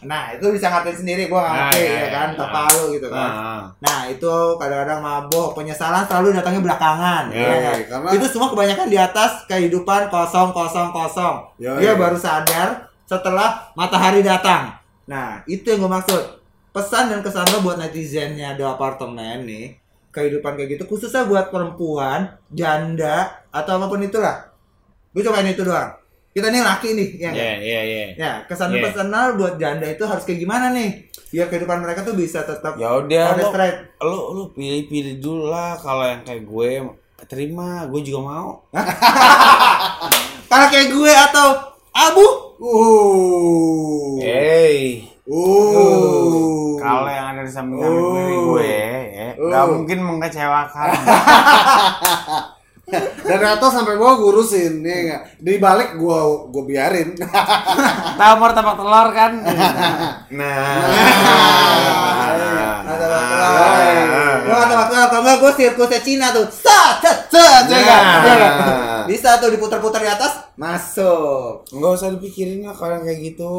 Nah, 0.00 0.30
itu 0.30 0.46
bisa 0.48 0.68
ngerti 0.68 1.02
sendiri 1.02 1.26
gua 1.26 1.42
nggak 1.42 1.50
Nah, 1.50 1.60
ngerti 1.66 1.80
iya, 1.80 1.88
ya 1.88 1.98
iya, 1.98 2.08
kan, 2.08 2.28
iya. 2.28 2.38
tak 2.38 2.48
palu 2.50 2.82
gitu 2.92 3.06
kan. 3.08 3.18
Nah, 3.18 3.60
Nah 3.78 3.98
itu 4.06 4.34
kadang-kadang 4.54 5.00
mabok, 5.00 5.48
penyesalan 5.52 6.04
selalu 6.04 6.26
datangnya 6.32 6.62
belakangan. 6.62 7.24
Ya, 7.30 7.42
ya 7.42 7.56
kan? 7.58 7.78
karena- 7.88 8.12
Itu 8.12 8.26
semua 8.26 8.48
kebanyakan 8.48 8.86
di 8.86 8.98
atas 8.98 9.30
kehidupan 9.44 10.06
kosong 10.06 10.50
kosong 10.50 10.88
kosong. 10.88 11.36
Ya, 11.56 11.74
Dia 11.76 11.92
ya. 11.92 11.92
baru 11.94 12.14
sadar 12.14 12.68
setelah 13.04 13.72
matahari 13.72 14.20
datang. 14.20 14.76
Nah 15.04 15.40
itu 15.44 15.64
yang 15.64 15.80
gue 15.80 15.92
maksud. 15.92 16.22
Pesan 16.68 17.08
dan 17.08 17.20
kesan 17.20 17.48
lo 17.48 17.58
buat 17.58 17.74
netizennya 17.74 18.52
di 18.52 18.62
apartemen 18.62 19.42
nih. 19.42 19.74
Kehidupan 20.08 20.54
kayak 20.54 20.78
gitu 20.78 20.84
khususnya 20.86 21.24
buat 21.24 21.48
perempuan, 21.48 22.28
janda 22.48 23.28
atau 23.48 23.76
apa 23.76 23.86
pun 23.86 23.98
itulah. 23.98 24.46
Gue 25.10 25.20
cobain 25.20 25.46
itu 25.46 25.62
doang. 25.62 25.96
Kita 26.28 26.46
nih 26.48 26.60
laki 26.60 26.88
nih, 26.92 27.08
ya 27.16 27.28
nggak? 27.30 27.40
Iya, 27.40 27.52
iya, 27.58 27.80
iya. 27.82 28.06
Ya, 28.14 28.32
kesan 28.44 28.70
pesan 28.70 29.08
lo 29.08 29.34
buat 29.34 29.56
janda 29.56 29.84
itu 29.84 30.04
harus 30.04 30.22
kayak 30.22 30.38
gimana 30.38 30.70
nih? 30.70 31.08
Biar 31.28 31.46
kehidupan 31.46 31.80
mereka 31.80 32.00
tuh 32.02 32.12
bisa 32.12 32.40
tetap 32.40 32.76
Ya 32.76 32.94
udah 32.94 33.26
the 33.32 33.42
lu, 33.42 33.50
straight. 33.50 33.76
lu 34.00 34.18
lu 34.32 34.44
pilih-pilih 34.52 35.18
dulu 35.18 35.48
lah 35.48 35.76
kalau 35.76 36.04
yang 36.04 36.22
kayak 36.22 36.44
gue 36.44 36.70
terima, 37.26 37.84
gue 37.86 38.00
juga 38.00 38.20
mau. 38.22 38.48
Kalau 40.48 40.66
kayak 40.68 40.88
gue 40.88 41.12
atau 41.12 41.48
Abu, 41.90 42.26
Uh. 42.58 44.16
Hey, 44.18 45.04
Uh. 45.22 46.74
kalau 46.74 47.06
yang 47.06 47.30
ada 47.30 47.42
di 47.42 47.52
samping 47.52 47.76
samping 47.76 48.00
kiri 48.08 48.34
gue, 48.34 48.72
ya, 49.12 49.28
nggak 49.36 49.62
Oh. 49.62 49.68
mungkin 49.76 49.98
mengecewakan. 50.00 50.88
dari 53.28 53.44
atas 53.44 53.70
sampai 53.76 54.00
bawah 54.00 54.16
gue 54.16 54.28
urusin, 54.32 54.80
ya 54.80 54.96
enggak. 55.04 55.22
Di 55.36 55.60
balik 55.60 56.00
gua 56.00 56.48
gua 56.48 56.64
biarin. 56.64 57.12
Tahu 58.20 58.34
martabak 58.40 58.76
telur 58.80 59.08
kan? 59.12 59.32
Nah. 60.38 60.80
waktu 62.88 63.06
Gue 64.48 64.56
ada 64.56 64.74
waktu 64.80 64.94
kalau 64.96 65.20
enggak 65.20 65.38
gue 65.44 65.52
sirkusnya 65.60 66.00
Cina 66.00 66.26
tuh. 66.32 66.48
Sa, 66.48 66.96
cet, 67.04 67.28
cet, 67.28 67.64
ya 67.68 67.80
kan? 67.84 68.02
Nah. 68.02 68.24
Ya 68.24 68.36
kan? 68.40 68.52
Bisa 69.04 69.36
tuh 69.36 69.52
diputar-putar 69.52 70.00
di 70.00 70.08
atas, 70.08 70.56
masuk. 70.56 71.68
Nggak 71.68 71.92
usah 72.00 72.08
dipikirin 72.16 72.64
lah 72.64 72.76
kalau 72.76 73.04
kayak 73.04 73.20
gitu. 73.20 73.52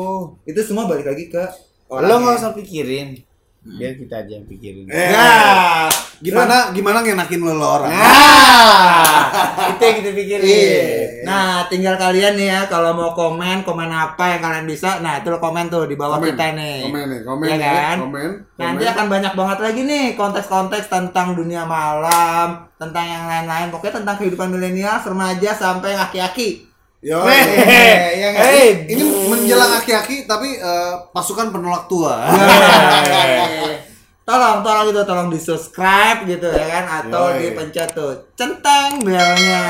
Itu 0.46 0.60
semua 0.66 0.90
balik 0.90 1.06
lagi 1.10 1.30
ke 1.30 1.42
Lo 1.90 1.98
orangnya. 1.98 2.18
nggak 2.22 2.36
usah 2.42 2.52
pikirin. 2.58 3.29
Biar 3.70 3.94
kita 3.94 4.16
aja 4.20 4.32
yang 4.34 4.46
pikirin. 4.46 4.86
Eh, 4.86 5.10
Ya. 5.10 5.86
gimana 6.20 6.72
gimana 6.72 7.00
ngenakin 7.00 7.40
lo, 7.40 7.54
lo 7.54 7.68
orang? 7.78 7.94
Nah, 7.94 9.30
itu 9.70 9.82
yang 9.82 9.98
kita 9.98 10.12
pikirin. 10.12 10.44
Iya. 10.44 10.84
Nah, 11.22 11.48
tinggal 11.66 11.96
kalian 11.96 12.34
nih 12.34 12.48
ya 12.48 12.62
kalau 12.66 12.92
mau 12.92 13.12
komen, 13.12 13.62
komen 13.62 13.88
apa 13.88 14.26
yang 14.30 14.42
kalian 14.42 14.66
bisa. 14.66 15.00
Nah, 15.00 15.20
itu 15.20 15.28
lo 15.28 15.38
komen 15.38 15.68
tuh 15.68 15.86
di 15.86 15.94
bawah 15.94 16.18
Komen, 16.18 16.28
kita 16.30 16.46
nih. 16.54 16.80
komen 16.84 17.06
nih, 17.08 17.22
komen 17.22 17.46
Ya 17.46 17.58
kan? 17.58 17.96
komen, 18.02 18.30
Nanti 18.56 18.84
komen. 18.84 18.94
akan 18.96 19.06
banyak 19.08 19.34
banget 19.34 19.58
lagi 19.60 19.82
nih 19.84 20.06
konteks-konteks 20.16 20.86
tentang 20.88 21.28
dunia 21.34 21.64
malam, 21.64 22.48
tentang 22.76 23.06
yang 23.06 23.26
lain-lain. 23.26 23.68
Pokoknya 23.70 24.02
tentang 24.02 24.16
kehidupan 24.18 24.50
milenial, 24.50 24.98
remaja 25.00 25.52
sampai 25.52 25.94
aki-aki. 25.94 26.69
Yo, 27.00 27.16
Hei, 27.24 28.20
ya 28.20 28.28
nggak? 28.36 28.44
Hey, 28.44 28.68
ini 28.92 29.08
menjelang 29.32 29.72
aki-aki 29.80 30.28
tapi 30.28 30.60
eh, 30.60 30.94
pasukan 31.16 31.48
penolak 31.48 31.88
tua. 31.88 32.28
tolong, 34.28 34.60
tolong 34.60 34.92
gitu, 34.92 35.00
tolong 35.08 35.32
di 35.32 35.40
subscribe 35.40 36.28
gitu 36.28 36.52
ya 36.52 36.68
kan, 36.68 37.08
atau 37.08 37.32
Yoi. 37.32 37.56
dipencet 37.56 37.96
tuh 37.96 38.20
centeng 38.36 39.00
belnya, 39.00 39.64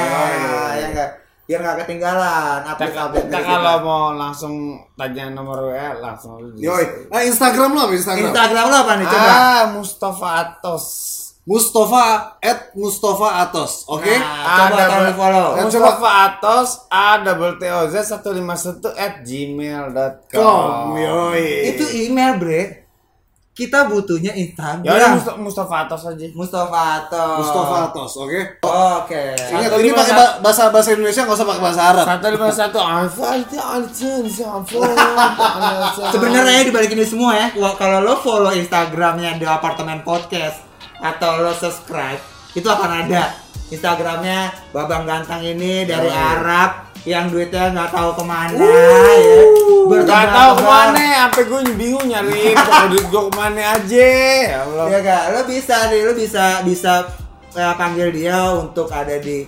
ya 0.74 0.86
enggak, 0.90 1.10
biar 1.46 1.60
nggak 1.62 1.78
ketinggalan 1.86 2.60
Kita, 2.66 2.74
update-update 2.76 3.28
kita 3.30 3.40
kalau 3.46 3.78
mau 3.86 4.04
langsung 4.18 4.82
tanya 4.98 5.30
nomor 5.30 5.70
WA 5.70 6.02
langsung 6.02 6.42
Yoi. 6.58 7.14
Eh, 7.14 7.30
Instagram 7.30 7.78
lo 7.78 7.86
apa 7.86 7.94
Instagram? 7.94 8.34
Instagram 8.34 8.66
lo 8.74 8.78
apa 8.90 8.94
nih 8.98 9.06
coba? 9.06 9.30
Ah, 9.30 9.64
Mustafa 9.70 10.28
Atos. 10.42 10.86
Mustafa 11.44 12.38
at 12.38 12.70
Mustafa 12.78 13.42
Atos, 13.42 13.88
oke? 13.88 14.06
Nah, 14.06 14.70
coba 14.70 15.12
follow. 15.18 15.48
Eh, 15.58 15.64
Mustafa 15.66 16.10
Atos 16.30 16.70
A 16.88 17.20
double 17.20 17.58
T 17.58 17.64
O 17.66 17.90
Z 17.90 18.06
151 18.06 18.94
at 18.94 19.26
gmail.com. 19.26 20.30
Kom, 20.30 20.94
yoi. 20.94 21.74
Itu 21.74 21.90
email 21.90 22.38
bre. 22.38 22.62
Kita 23.50 23.92
butuhnya 23.92 24.32
Instagram. 24.38 24.88
Ya 24.88 25.12
Mustafa, 25.12 25.36
Mustafa 25.36 25.76
Atos 25.84 26.04
aja. 26.06 26.26
Mustafa 26.32 26.80
Atos. 27.02 27.38
Mustafa 27.42 27.76
Atos, 27.90 28.12
oke? 28.16 28.42
Oke. 28.62 29.24
Ingat 29.36 29.68
Satu 29.68 29.82
ini 29.82 29.90
lima 29.90 29.98
pakai 30.00 30.14
satu. 30.14 30.22
ba- 30.22 30.36
bahasa 30.40 30.64
bahasa 30.70 30.90
Indonesia 30.94 31.22
nggak 31.26 31.34
usah 31.36 31.48
pakai 31.50 31.64
bahasa 31.66 31.82
Arab. 31.82 32.06
Satu 32.06 32.28
lima 32.30 32.48
satu 32.54 32.78
Alfal 32.78 33.38
Alfal 33.42 34.22
Alfal 34.48 36.10
Sebenarnya 36.14 36.62
di 36.62 36.72
balik 36.72 36.94
ini 36.94 37.04
semua 37.04 37.34
ya, 37.34 37.48
kalau 37.74 38.00
lo 38.00 38.22
follow 38.22 38.54
Instagramnya 38.54 39.36
di 39.36 39.44
apartemen 39.44 40.06
podcast 40.06 40.69
atau 41.00 41.42
lo 41.42 41.56
subscribe, 41.56 42.20
itu 42.54 42.68
akan 42.68 43.08
ada 43.08 43.36
Instagramnya 43.70 44.52
Babang 44.76 45.06
Ganteng 45.06 45.46
ini 45.46 45.86
dari 45.86 46.10
Oh. 46.10 46.16
Arab 46.16 46.90
yang 47.08 47.32
duitnya 47.32 47.72
nggak 47.72 47.92
tahu 47.96 48.10
ke 48.12 48.24
mana 48.28 48.60
ya. 48.60 48.68
Gak 48.68 49.88
Bertebar-tebar. 49.90 50.36
tau 50.36 50.52
ke 50.54 50.64
mana, 50.68 51.02
sampai 51.26 51.44
gue 51.48 51.60
bingung 51.74 52.06
nyariin 52.06 52.54
toko 52.54 52.86
duit 52.92 53.06
gue 53.08 53.24
ke 53.26 53.34
mana 53.34 53.62
aja. 53.74 54.10
Ya 54.44 54.60
Allah. 54.68 54.86
Ya 54.92 54.98
gak, 55.02 55.24
lo 55.34 55.42
bisa 55.48 55.76
deh, 55.90 56.02
lo 56.04 56.14
bisa 56.14 56.46
bisa 56.62 56.94
eh, 57.56 57.74
panggil 57.80 58.12
dia 58.12 58.38
untuk 58.54 58.92
ada 58.92 59.16
di 59.18 59.48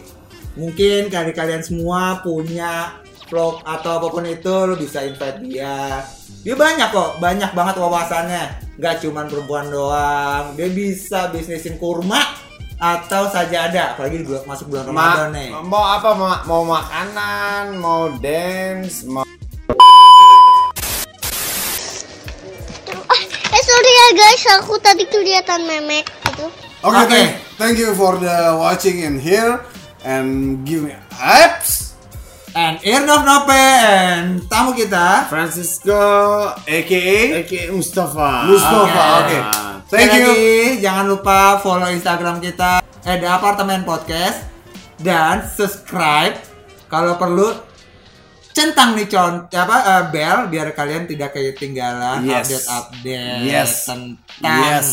mungkin 0.56 1.12
kali 1.12 1.32
kalian 1.36 1.62
semua 1.62 2.20
punya 2.24 3.00
vlog 3.30 3.64
atau 3.64 4.00
apa 4.02 4.08
pun 4.12 4.26
itu 4.26 4.56
lo 4.66 4.74
bisa 4.80 5.04
invite 5.04 5.40
dia. 5.44 6.02
Dia 6.42 6.58
banyak 6.58 6.90
kok, 6.90 7.22
banyak 7.22 7.54
banget 7.54 7.76
wawasannya. 7.78 8.44
Gak 8.76 9.06
cuman 9.06 9.30
perempuan 9.30 9.70
doang, 9.70 10.58
dia 10.58 10.66
bisa 10.68 11.30
bisnisin 11.30 11.78
kurma 11.78 12.18
atau 12.76 13.30
sajadah, 13.30 13.94
apalagi 13.94 14.18
di 14.18 14.26
bulan- 14.26 14.50
masuk 14.50 14.74
bulan 14.74 14.90
Ma- 14.90 15.14
Ramadan 15.14 15.30
nih. 15.38 15.50
mau 15.62 15.86
apa 15.86 16.10
ma- 16.18 16.42
mau 16.44 16.66
makanan 16.66 17.78
mau 17.78 18.10
dance 18.18 19.06
mau 19.06 19.22
Eh 23.52 23.62
sorry 23.62 23.92
ya 23.92 24.08
guys, 24.16 24.44
aku 24.58 24.82
tadi 24.82 25.06
kelihatan 25.06 25.62
memek 25.62 26.10
gitu. 26.26 26.50
Oke, 26.82 26.98
Oke. 26.98 27.06
thank, 27.06 27.30
thank 27.60 27.76
you 27.78 27.94
for 27.94 28.18
the 28.18 28.34
watching 28.58 29.06
in 29.06 29.22
here 29.22 29.62
and 30.02 30.58
give 30.66 30.82
me 30.82 30.98
apps. 31.14 31.81
And 32.52 32.84
Irnof 32.84 33.24
Nope 33.24 33.56
and 33.56 34.44
tamu 34.46 34.76
kita 34.76 35.28
Francisco 35.28 35.96
AKA 36.62 37.42
Eki 37.42 37.72
Mustafa 37.72 38.44
Mustafa, 38.44 39.06
Oke. 39.24 39.24
oke. 39.24 39.38
Sekali 39.88 39.88
Thank 39.88 40.12
you. 40.14 40.24
lagi, 40.26 40.52
jangan 40.80 41.06
lupa 41.08 41.38
follow 41.58 41.88
Instagram 41.88 42.40
kita 42.40 42.84
eh, 43.02 43.18
The 43.18 43.28
Apartemen 43.30 43.84
Podcast 43.84 44.44
dan 44.98 45.44
subscribe 45.44 46.36
kalau 46.86 47.16
perlu 47.16 47.56
centang 48.52 48.96
nih 48.96 49.08
con 49.08 49.48
apa 49.48 49.76
eh, 49.80 50.04
bel 50.10 50.38
biar 50.48 50.72
kalian 50.72 51.08
tidak 51.08 51.32
ketinggalan 51.32 52.20
Yes. 52.22 52.52
update-update 52.68 53.44
Yes. 53.44 53.72
tentang 53.86 54.60
Yes. 54.62 54.88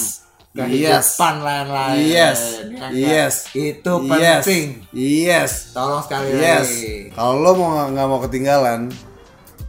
Kehidupan 0.59 1.35
lain-lain. 1.39 1.99
Yes. 2.03 2.39
Kan? 2.75 2.91
Yes. 2.91 3.35
Itu 3.55 3.93
Yes. 4.03 4.43
penting. 4.43 4.67
Yes. 4.91 5.51
Tolong 5.71 6.03
sekali 6.03 6.35
Yes. 6.35 6.67
lagi. 6.67 6.91
Kalau 7.15 7.35
lo 7.39 7.51
mau 7.55 7.71
nggak 7.87 8.07
mau 8.11 8.21
ketinggalan, 8.27 8.81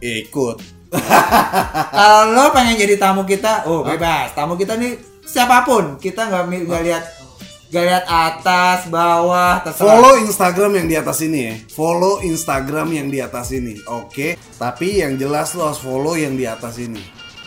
ikut. 0.02 0.56
Kalau 1.94 2.34
lo 2.34 2.50
pengen 2.50 2.74
jadi 2.74 2.98
tamu 2.98 3.22
kita, 3.22 3.70
oh 3.70 3.86
bebas. 3.86 4.34
Tamu 4.34 4.58
kita 4.58 4.74
nih 4.74 4.98
siapa 5.22 5.62
pun, 5.62 5.94
kita 6.02 6.26
nggak 6.26 6.66
nggak 6.66 6.82
lihat 6.82 7.04
nggak 7.70 7.84
lihat 7.86 8.04
atas, 8.10 8.90
bawah, 8.90 9.62
terserah. 9.62 9.86
Follow 9.86 10.18
Instagram 10.18 10.70
yang 10.82 10.86
di 10.90 10.96
atas 10.98 11.18
ini 11.22 11.38
ya. 11.46 11.54
Follow 11.70 12.18
Instagram 12.18 12.90
yang 12.90 13.06
di 13.06 13.22
atas 13.22 13.54
ini. 13.54 13.78
Oke. 13.86 14.34
Tapi 14.58 15.06
yang 15.06 15.14
jelas 15.14 15.54
lo 15.54 15.70
harus 15.70 15.78
follow 15.78 16.18
yang 16.18 16.34
di 16.34 16.50
atas 16.50 16.82
ini. 16.82 16.98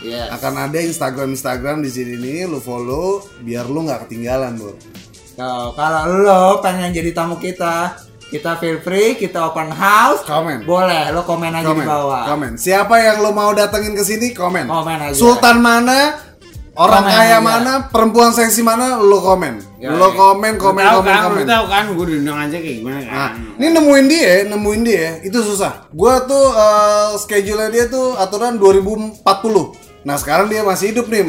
Yes. 0.04 0.28
Akan 0.30 0.52
ada 0.54 0.76
Instagram 0.76 1.32
Instagram 1.32 1.80
di 1.80 1.88
sini 1.88 2.14
nih, 2.14 2.44
lo 2.44 2.60
follow 2.60 3.24
biar 3.40 3.64
lo 3.64 3.80
nggak 3.82 4.04
ketinggalan 4.04 4.54
bro. 4.54 4.76
Tuh, 5.34 5.72
kalau 5.72 6.02
lo 6.20 6.42
pengen 6.60 6.92
jadi 6.92 7.10
tamu 7.10 7.34
kita, 7.36 7.96
kita 8.24 8.54
feel 8.54 8.78
free, 8.78 9.14
kita 9.14 9.40
open 9.44 9.66
house. 9.68 10.22
Komen. 10.22 10.62
Boleh, 10.62 11.08
lo 11.08 11.22
komen 11.22 11.50
aja 11.50 11.66
Komen, 11.66 11.80
di 11.80 11.88
bawah. 11.88 12.22
komen. 12.28 12.52
Siapa 12.54 12.94
yang 12.98 13.18
lo 13.18 13.32
mau 13.32 13.50
datengin 13.50 13.92
ke 13.92 14.02
sini, 14.02 14.30
komen. 14.30 14.64
Komen 14.64 14.98
aja. 15.00 15.14
Sultan 15.14 15.58
mana, 15.58 16.20
orang 16.72 17.02
Komen 17.02 17.14
kaya 17.14 17.30
aja. 17.32 17.38
mana, 17.40 17.72
perempuan 17.88 18.30
seksi 18.30 18.60
mana, 18.60 18.94
lo 18.96 19.18
komen. 19.18 19.58
Ya, 19.76 19.90
lo 19.90 20.06
ya. 20.06 20.14
komen, 20.14 20.52
komen, 20.54 20.82
tahu 20.82 20.98
komen, 21.00 21.10
kan, 21.10 21.22
komen. 21.24 21.38
Lu 21.38 21.48
tahu 21.48 21.64
kan 21.66 21.84
gue 21.90 22.06
diundang 22.08 22.38
aja 22.40 22.56
kayak 22.56 22.76
gimana 22.78 22.98
Nah, 23.00 23.08
kan. 23.08 23.30
ini 23.56 23.66
nemuin 23.70 24.06
dia, 24.06 24.32
nemuin 24.46 24.82
dia, 24.82 25.06
itu 25.20 25.38
susah. 25.40 25.90
Gua 25.90 26.22
tuh 26.22 26.46
eh, 26.48 27.10
schedule 27.18 27.66
dia 27.68 27.86
tuh 27.86 28.14
aturan 28.14 28.54
2040. 28.54 29.82
Nah, 30.04 30.20
sekarang 30.20 30.52
dia 30.52 30.60
masih 30.60 30.92
hidup 30.92 31.08
nih. 31.08 31.24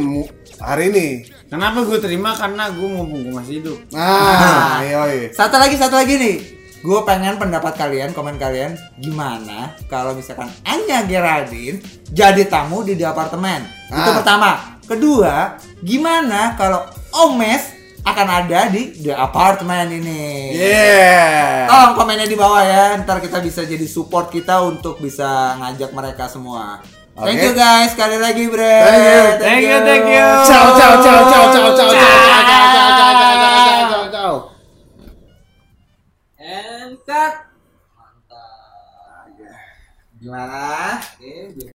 Hari 0.59 0.91
ini. 0.91 1.07
Kenapa 1.47 1.83
gue 1.83 1.99
terima? 1.99 2.35
Karena 2.35 2.67
gue 2.71 2.83
mumpung 2.83 3.23
gue 3.23 3.33
masih 3.33 3.63
hidup. 3.63 3.77
Nah, 3.91 4.79
iya. 4.87 5.31
Satu 5.31 5.55
lagi, 5.55 5.79
satu 5.79 5.95
lagi 5.95 6.15
nih. 6.15 6.35
Gue 6.83 6.99
pengen 7.01 7.39
pendapat 7.39 7.73
kalian, 7.75 8.13
komen 8.13 8.37
kalian 8.37 8.77
gimana 9.01 9.73
kalau 9.89 10.13
misalkan 10.13 10.53
Anya 10.61 11.01
Geraldine 11.01 11.81
jadi 12.05 12.45
tamu 12.45 12.85
di 12.85 12.93
di 12.93 13.01
apartemen. 13.01 13.65
Itu 13.89 14.11
Ah. 14.11 14.15
pertama. 14.21 14.51
Kedua, 14.85 15.57
gimana 15.81 16.53
kalau 16.53 16.85
Omes 17.25 17.73
akan 18.05 18.27
ada 18.29 18.69
di 18.69 18.93
di 19.01 19.09
apartemen 19.09 19.89
ini? 19.89 20.53
Yeah. 20.53 21.65
Tolong 21.65 21.97
komennya 21.97 22.29
di 22.29 22.37
bawah 22.37 22.61
ya, 22.61 23.01
ntar 23.01 23.17
kita 23.17 23.41
bisa 23.41 23.65
jadi 23.65 23.87
support 23.89 24.29
kita 24.29 24.61
untuk 24.61 25.01
bisa 25.01 25.57
ngajak 25.57 25.89
mereka 25.89 26.29
semua. 26.29 26.85
Thank 27.15 27.39
Oke. 27.39 27.47
you 27.47 27.53
guys, 27.55 27.95
sekali 27.95 28.19
lagi 28.19 28.43
bre. 28.51 28.75
Thank 28.83 29.07
you. 29.07 29.23
Thank 29.39 29.63
you, 29.63 29.79
thank 29.87 30.03
you. 30.11 30.27
Ciao, 30.43 30.75
ciao, 30.75 30.99
ciao, 30.99 31.19
ciao, 31.31 31.47
ciao, 31.47 31.71
ciao, 31.71 31.71
ciao, 31.71 31.95
ciao, 31.95 32.03
ciao, 32.03 32.43
ciao, 32.91 33.13
ciao, 33.15 33.47
ciao, 33.55 33.87
ciao, 33.87 34.05
ciao. 34.11 34.33
And 36.43 36.99
cut. 37.07 37.33
Mantap. 37.95 38.99
Gimana? 40.19 40.99
Oke, 40.99 41.71